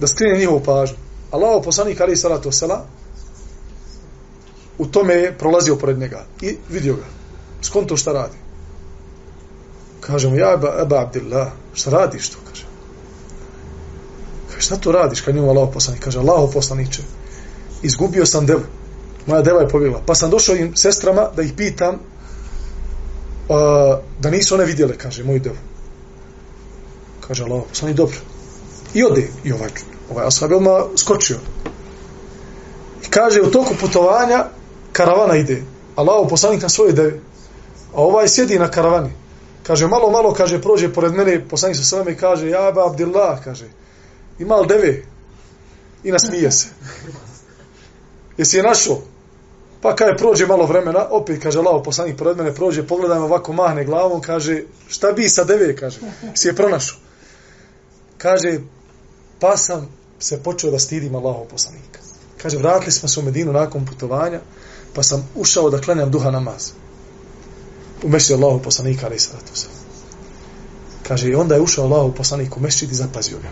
Da 0.00 0.06
skrine 0.06 0.38
njihovu 0.38 0.60
pažnju. 0.60 1.05
Allaho 1.36 1.62
poslanik 1.62 2.00
Ali 2.00 2.16
Salatu 2.16 2.52
Sela, 2.52 2.84
u 4.78 4.86
tome 4.86 5.14
je 5.14 5.38
prolazio 5.38 5.76
pored 5.76 5.98
njega 5.98 6.24
i 6.40 6.56
vidio 6.70 6.94
ga. 6.94 7.04
Skonto 7.62 7.96
šta 7.96 8.12
radi. 8.12 8.36
Kaže 10.00 10.28
mu, 10.28 10.36
ja 10.36 10.52
Eba, 10.52 10.74
Eba 10.82 11.00
Abdillah, 11.02 11.52
šta 11.74 11.90
radiš 11.90 12.28
to? 12.28 12.38
Kaže. 12.48 12.64
Kaže, 14.48 14.60
šta 14.60 14.76
to 14.76 14.92
radiš 14.92 15.20
kad 15.20 15.34
njemu 15.34 15.50
Allaho 15.50 15.72
poslanik? 15.72 16.04
Kaže, 16.04 16.18
Allaho 16.18 16.50
poslaniče, 16.50 17.02
izgubio 17.82 18.26
sam 18.26 18.46
devu. 18.46 18.62
Moja 19.26 19.42
deva 19.42 19.60
je 19.60 19.68
pobjegla. 19.68 20.02
Pa 20.06 20.14
sam 20.14 20.30
došao 20.30 20.56
im 20.56 20.76
sestrama 20.76 21.28
da 21.36 21.42
ih 21.42 21.52
pitam 21.56 21.94
uh, 21.94 21.98
da 24.20 24.30
nisu 24.30 24.54
one 24.54 24.64
vidjele, 24.64 24.98
kaže, 24.98 25.24
moju 25.24 25.40
devu. 25.40 25.56
Kaže, 27.20 27.44
Allaho 27.44 27.64
poslanik, 27.68 27.96
dobro. 27.96 28.18
I 28.94 29.04
ode, 29.04 29.28
i 29.44 29.52
ovaj, 29.52 29.70
ovaj 30.10 30.26
ashab 30.26 30.50
je 30.50 30.56
odmah 30.56 30.82
skočio. 30.96 31.38
I 33.06 33.10
kaže, 33.10 33.40
u 33.40 33.50
toku 33.50 33.74
putovanja 33.80 34.44
karavana 34.92 35.36
ide. 35.36 35.62
Allah, 35.96 36.26
poslanik 36.30 36.62
na 36.62 36.68
svoje 36.68 36.92
devi. 36.92 37.20
A 37.94 38.00
ovaj 38.00 38.28
sjedi 38.28 38.58
na 38.58 38.70
karavani. 38.70 39.12
Kaže, 39.62 39.86
malo, 39.86 40.10
malo, 40.10 40.34
kaže, 40.34 40.62
prođe 40.62 40.92
pored 40.92 41.12
mene, 41.12 41.48
poslanik 41.48 41.76
sa 41.76 41.84
sveme 41.84 42.12
i 42.12 42.16
kaže, 42.16 42.48
ja 42.48 42.72
ba 42.72 42.86
Abdillah, 42.86 43.44
kaže, 43.44 43.66
ima 44.38 44.56
li 44.56 44.68
deve? 44.68 45.02
I 46.04 46.12
nasmije 46.12 46.52
se. 46.52 46.68
Jesi 48.38 48.56
je 48.56 48.62
našao? 48.62 49.00
Pa 49.80 49.96
kaže, 49.96 50.16
prođe 50.16 50.46
malo 50.46 50.66
vremena, 50.66 51.06
opet 51.10 51.42
kaže 51.42 51.60
lao 51.60 51.82
poslanik 51.82 52.16
pored 52.16 52.36
mene, 52.36 52.54
prođe, 52.54 52.86
pogledaj 52.86 53.18
ovako, 53.18 53.52
mahne 53.52 53.84
glavom, 53.84 54.20
kaže, 54.20 54.62
šta 54.88 55.12
bi 55.12 55.28
sa 55.28 55.44
deve, 55.44 55.76
kaže, 55.76 56.00
si 56.34 56.48
je 56.48 56.54
pronašao. 56.54 56.98
Kaže, 58.18 58.58
pa 59.40 59.56
sam 59.56 59.88
se 60.18 60.42
počeo 60.42 60.70
da 60.70 60.78
stidim 60.78 61.14
Allahov 61.14 61.44
poslanika. 61.44 62.00
Kaže, 62.42 62.56
vratili 62.56 62.92
smo 62.92 63.08
se 63.08 63.20
u 63.20 63.22
Medinu 63.22 63.52
nakon 63.52 63.86
putovanja, 63.86 64.40
pa 64.94 65.02
sam 65.02 65.28
ušao 65.34 65.70
da 65.70 65.80
klanjam 65.80 66.10
duha 66.10 66.30
namaz. 66.30 66.70
U 68.02 68.08
mešći 68.08 68.34
Allahov 68.34 68.62
poslanika, 68.62 69.06
ali 69.06 69.18
sada 69.18 69.54
se. 69.54 69.66
Kaže, 71.02 71.28
i 71.28 71.34
onda 71.34 71.54
je 71.54 71.60
ušao 71.60 71.84
Allahov 71.84 72.12
poslanik 72.12 72.56
u 72.56 72.60
mešći 72.60 72.88
i 72.90 72.94
zapazio 72.94 73.38
ga. 73.38 73.48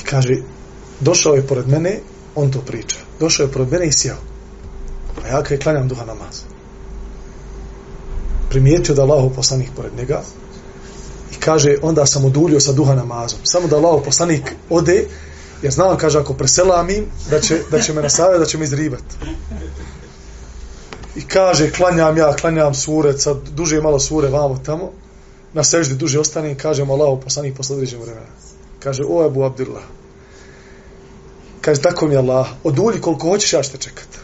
I 0.00 0.04
kaže, 0.04 0.34
došao 1.00 1.34
je 1.34 1.46
pored 1.46 1.68
mene, 1.68 2.00
on 2.34 2.50
to 2.50 2.60
priča. 2.60 2.96
Došao 3.20 3.44
je 3.44 3.52
pored 3.52 3.72
mene 3.72 3.86
i 3.86 3.92
sjeo. 3.92 4.16
A 5.24 5.28
ja 5.28 5.42
kaj 5.42 5.58
klanjam 5.58 5.88
duha 5.88 6.04
namaz. 6.04 6.40
Primijetio 8.50 8.94
da 8.94 9.02
Allahov 9.02 9.30
poslanik 9.30 9.70
pored 9.76 9.92
njega 9.96 10.22
kaže, 11.46 11.76
onda 11.82 12.06
sam 12.06 12.24
odulio 12.24 12.60
sa 12.60 12.72
duha 12.72 12.94
namazom. 12.94 13.38
Samo 13.44 13.68
da 13.68 13.76
Allahov 13.76 14.02
poslanik 14.02 14.54
ode, 14.70 15.04
jer 15.62 15.72
znam, 15.72 15.98
kaže, 15.98 16.18
ako 16.18 16.34
preselam 16.34 16.90
im, 16.90 17.06
da 17.30 17.40
će, 17.40 17.60
da 17.70 17.80
će 17.80 17.92
me 17.92 18.02
nasaviti, 18.02 18.38
da 18.38 18.46
će 18.46 18.58
me 18.58 18.64
izribati. 18.64 19.14
I 21.16 21.22
kaže, 21.22 21.70
klanjam 21.70 22.16
ja, 22.16 22.32
klanjam 22.36 22.74
sure, 22.74 23.18
sad 23.18 23.36
duže 23.54 23.80
malo 23.80 24.00
sure 24.00 24.28
vamo 24.28 24.58
tamo, 24.66 24.90
na 25.52 25.64
seždi 25.64 25.94
duže 25.94 26.20
ostane 26.20 26.58
kažem, 26.58 26.90
Allahov 26.90 27.20
poslanik 27.20 27.56
posle 27.56 27.76
određenog 27.76 28.04
vremena. 28.04 28.26
Kaže, 28.78 29.02
o 29.08 29.26
Ebu 29.26 29.44
Abdillah, 29.44 29.82
Kaže, 31.66 31.82
tako 31.82 32.06
mi 32.06 32.14
je 32.14 32.18
Allah, 32.18 32.46
odulji 32.64 33.00
koliko 33.00 33.28
hoćeš, 33.28 33.52
ja 33.52 33.62
ćete 33.62 33.78
čekat. 33.78 34.08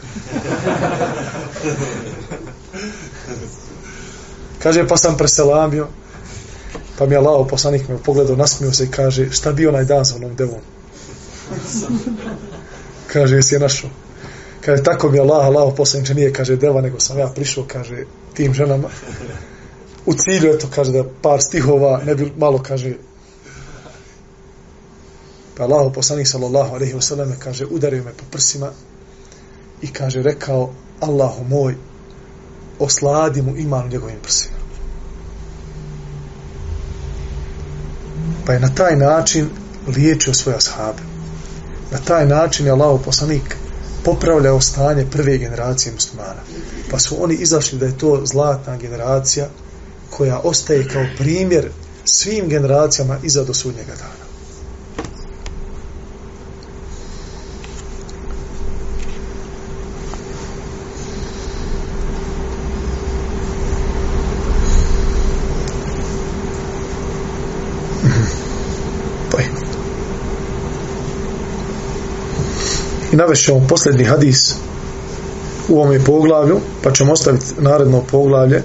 kaže, 4.63 4.87
pa 4.87 4.97
sam 4.97 5.17
preselamio, 5.17 5.87
pa 6.97 7.05
mi 7.05 7.13
je 7.13 7.17
Allah, 7.17 7.47
poslanik 7.49 7.89
me 7.89 7.97
pogledao, 7.97 8.35
nasmio 8.35 8.71
se 8.71 8.83
i 8.83 8.91
kaže, 8.91 9.31
šta 9.31 9.51
bi 9.51 9.67
onaj 9.67 9.85
dan 9.85 10.05
sa 10.05 10.15
onom 10.15 10.35
devom? 10.35 10.61
kaže, 13.13 13.35
jesi 13.35 13.55
je 13.55 13.59
našao? 13.59 13.89
Kaže, 14.61 14.83
tako 14.83 15.09
mi 15.09 15.17
je 15.17 15.21
Allah, 15.21 15.45
Allah, 15.45 15.73
poslanik, 15.77 16.09
nije, 16.09 16.33
kaže, 16.33 16.55
deva, 16.55 16.81
nego 16.81 16.99
sam 16.99 17.19
ja 17.19 17.27
prišao, 17.35 17.65
kaže, 17.67 18.05
tim 18.33 18.53
ženama. 18.53 18.89
U 20.05 20.13
cilju, 20.13 20.53
eto, 20.53 20.67
kaže, 20.75 20.91
da 20.91 21.03
par 21.21 21.41
stihova, 21.41 22.01
ne 22.05 22.15
bi 22.15 22.31
malo, 22.37 22.63
kaže, 22.63 22.93
Pa 25.53 25.63
Allah 25.63 25.91
poslanik 25.93 26.27
sallallahu 26.27 26.75
alaihi 26.75 26.93
wasallam 26.93 27.37
kaže 27.39 27.65
udario 27.65 28.03
me 28.03 28.11
po 28.13 28.25
prsima 28.31 28.71
i 29.81 29.93
kaže 29.93 30.23
rekao 30.23 30.73
Allahu 30.99 31.43
moj 31.43 31.75
osladi 32.79 33.41
mu 33.41 33.57
iman 33.57 33.85
u 33.85 33.89
njegovim 33.89 34.19
prsima. 34.21 34.52
Pa 38.45 38.53
je 38.53 38.59
na 38.59 38.75
taj 38.75 38.95
način 38.95 39.49
liječio 39.87 40.33
svoje 40.33 40.57
ashabe. 40.57 41.01
Na 41.91 41.97
taj 41.97 42.25
način 42.27 42.65
je 42.65 42.71
Allah 42.71 43.01
poslanik 43.05 43.57
popravljao 44.03 44.61
stanje 44.61 45.05
prve 45.11 45.37
generacije 45.37 45.93
muslimana. 45.93 46.41
Pa 46.91 46.99
su 46.99 47.23
oni 47.23 47.35
izašli 47.35 47.79
da 47.79 47.85
je 47.85 47.97
to 47.97 48.21
zlatna 48.25 48.77
generacija 48.77 49.47
koja 50.09 50.39
ostaje 50.39 50.87
kao 50.87 51.05
primjer 51.17 51.69
svim 52.05 52.49
generacijama 52.49 53.17
iza 53.23 53.43
do 53.43 53.53
sudnjega 53.53 53.95
dana. 53.95 54.22
I 73.13 73.15
navešemo 73.15 73.67
posljednji 73.67 74.03
hadis 74.03 74.55
u 75.69 75.79
ovome 75.79 75.99
poglavlju, 75.99 76.59
pa 76.83 76.91
ćemo 76.91 77.13
ostaviti 77.13 77.45
naredno 77.57 78.03
poglavlje 78.11 78.63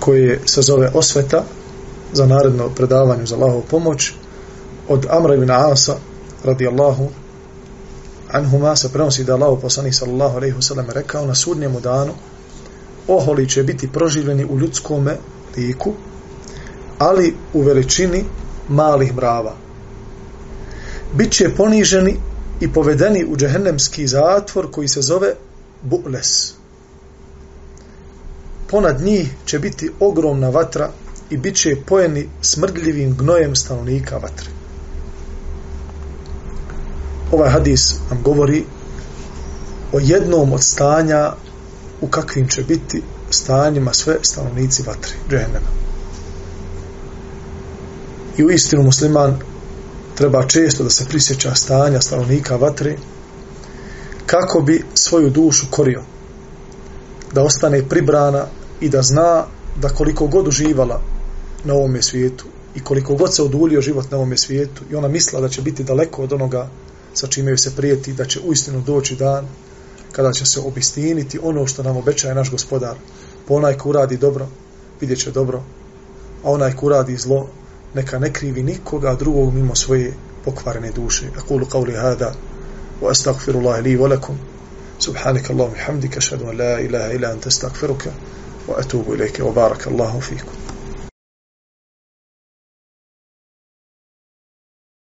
koje 0.00 0.40
se 0.46 0.62
zove 0.62 0.90
osveta 0.94 1.44
za 2.12 2.26
naredno 2.26 2.68
predavanje 2.68 3.26
za 3.26 3.36
Allahovu 3.36 3.62
pomoć 3.70 4.12
od 4.88 5.06
Amra 5.10 5.34
ibn 5.34 5.50
Asa 5.50 5.96
radijallahu 6.44 7.08
anhuma. 8.30 8.76
Se 8.76 8.92
prenosi 8.92 9.24
da 9.24 9.34
Allah 9.34 9.58
poslanih 9.62 9.96
sallallahu 9.96 10.36
alejhi 10.36 10.56
ve 10.56 10.62
sellem 10.62 10.86
rekao 10.90 11.26
na 11.26 11.34
sudnjem 11.34 11.76
danu 11.82 12.12
oholi 13.08 13.48
će 13.48 13.62
biti 13.62 13.92
proživljeni 13.92 14.44
u 14.44 14.58
ljudskom 14.58 15.08
liku 15.56 15.92
ali 16.98 17.34
u 17.54 17.62
veličini 17.62 18.24
malih 18.68 19.16
mrava. 19.16 19.54
Biće 21.14 21.54
poniženi 21.56 22.27
i 22.60 22.72
povedeni 22.72 23.24
u 23.24 23.36
džehennemski 23.36 24.06
zatvor 24.06 24.70
koji 24.70 24.88
se 24.88 25.02
zove 25.02 25.34
Bu'les. 25.90 26.52
Ponad 28.70 29.00
njih 29.00 29.30
će 29.44 29.58
biti 29.58 29.90
ogromna 30.00 30.50
vatra 30.50 30.90
i 31.30 31.36
bit 31.36 31.56
će 31.56 31.76
pojeni 31.86 32.28
smrdljivim 32.40 33.16
gnojem 33.16 33.56
stanovnika 33.56 34.16
vatre. 34.16 34.50
Ovaj 37.32 37.50
hadis 37.50 37.94
nam 38.10 38.22
govori 38.22 38.64
o 39.92 39.98
jednom 39.98 40.52
od 40.52 40.62
stanja 40.62 41.32
u 42.00 42.08
kakvim 42.08 42.48
će 42.48 42.62
biti 42.62 43.02
stanjima 43.30 43.92
sve 43.92 44.16
stanovnici 44.22 44.82
vatre, 44.86 45.12
džehennema. 45.30 45.68
I 48.38 48.44
u 48.44 48.50
istinu 48.50 48.82
musliman 48.82 49.38
treba 50.18 50.46
često 50.46 50.84
da 50.84 50.90
se 50.90 51.04
prisjeća 51.08 51.54
stanja 51.54 52.00
stanovnika 52.00 52.56
vatre 52.56 52.96
kako 54.26 54.60
bi 54.60 54.84
svoju 54.94 55.30
dušu 55.30 55.66
korio 55.70 56.02
da 57.32 57.42
ostane 57.42 57.88
pribrana 57.88 58.46
i 58.80 58.88
da 58.88 59.02
zna 59.02 59.44
da 59.80 59.88
koliko 59.88 60.26
god 60.26 60.48
uživala 60.48 61.00
na 61.64 61.74
ovom 61.74 62.02
svijetu 62.02 62.44
i 62.74 62.80
koliko 62.80 63.14
god 63.14 63.34
se 63.34 63.42
odulio 63.42 63.80
život 63.80 64.10
na 64.10 64.16
ovom 64.16 64.36
svijetu 64.36 64.82
i 64.90 64.94
ona 64.94 65.08
misla 65.08 65.40
da 65.40 65.48
će 65.48 65.62
biti 65.62 65.84
daleko 65.84 66.22
od 66.22 66.32
onoga 66.32 66.68
sa 67.14 67.26
čime 67.26 67.50
joj 67.50 67.58
se 67.58 67.76
prijeti 67.76 68.12
da 68.12 68.24
će 68.24 68.40
uistinu 68.40 68.80
doći 68.80 69.16
dan 69.16 69.46
kada 70.12 70.32
će 70.32 70.46
se 70.46 70.60
obistiniti 70.60 71.38
ono 71.42 71.66
što 71.66 71.82
nam 71.82 71.96
obećaje 71.96 72.34
naš 72.34 72.50
gospodar. 72.50 72.96
Po 73.48 73.54
onaj 73.54 73.78
ko 73.78 73.88
uradi 73.88 74.16
dobro 74.16 74.48
vidjet 75.00 75.18
će 75.18 75.30
dobro 75.30 75.62
a 76.44 76.50
onaj 76.50 76.72
ko 76.72 76.86
uradi 76.86 77.16
zlo 77.16 77.48
neka 77.94 78.18
ne 78.18 78.32
krivi 78.32 78.62
nikoga 78.62 79.14
drugog 79.14 79.54
mimo 79.54 79.74
svoje 79.74 80.14
pokvarene 80.44 80.92
duše. 80.92 81.30
Akulu 81.38 81.66
qavli 81.66 81.96
hada 81.96 82.32
wa 83.00 83.10
astagfirullahi 83.10 83.82
li 83.82 83.96
walakum 83.96 84.36
subhanaka 84.98 85.52
Allahum 85.52 85.74
hamdika 85.86 86.20
šadu 86.20 86.52
la 86.52 86.80
ilaha 86.80 87.12
ila 87.12 87.30
anta 87.30 87.48
astagfiruka 87.48 88.10
wa 88.68 88.78
atubu 88.78 89.14
ilaike 89.14 89.42
wa 89.42 89.52
baraka 89.52 89.90
Allahu 89.90 90.20
fikum. 90.20 90.67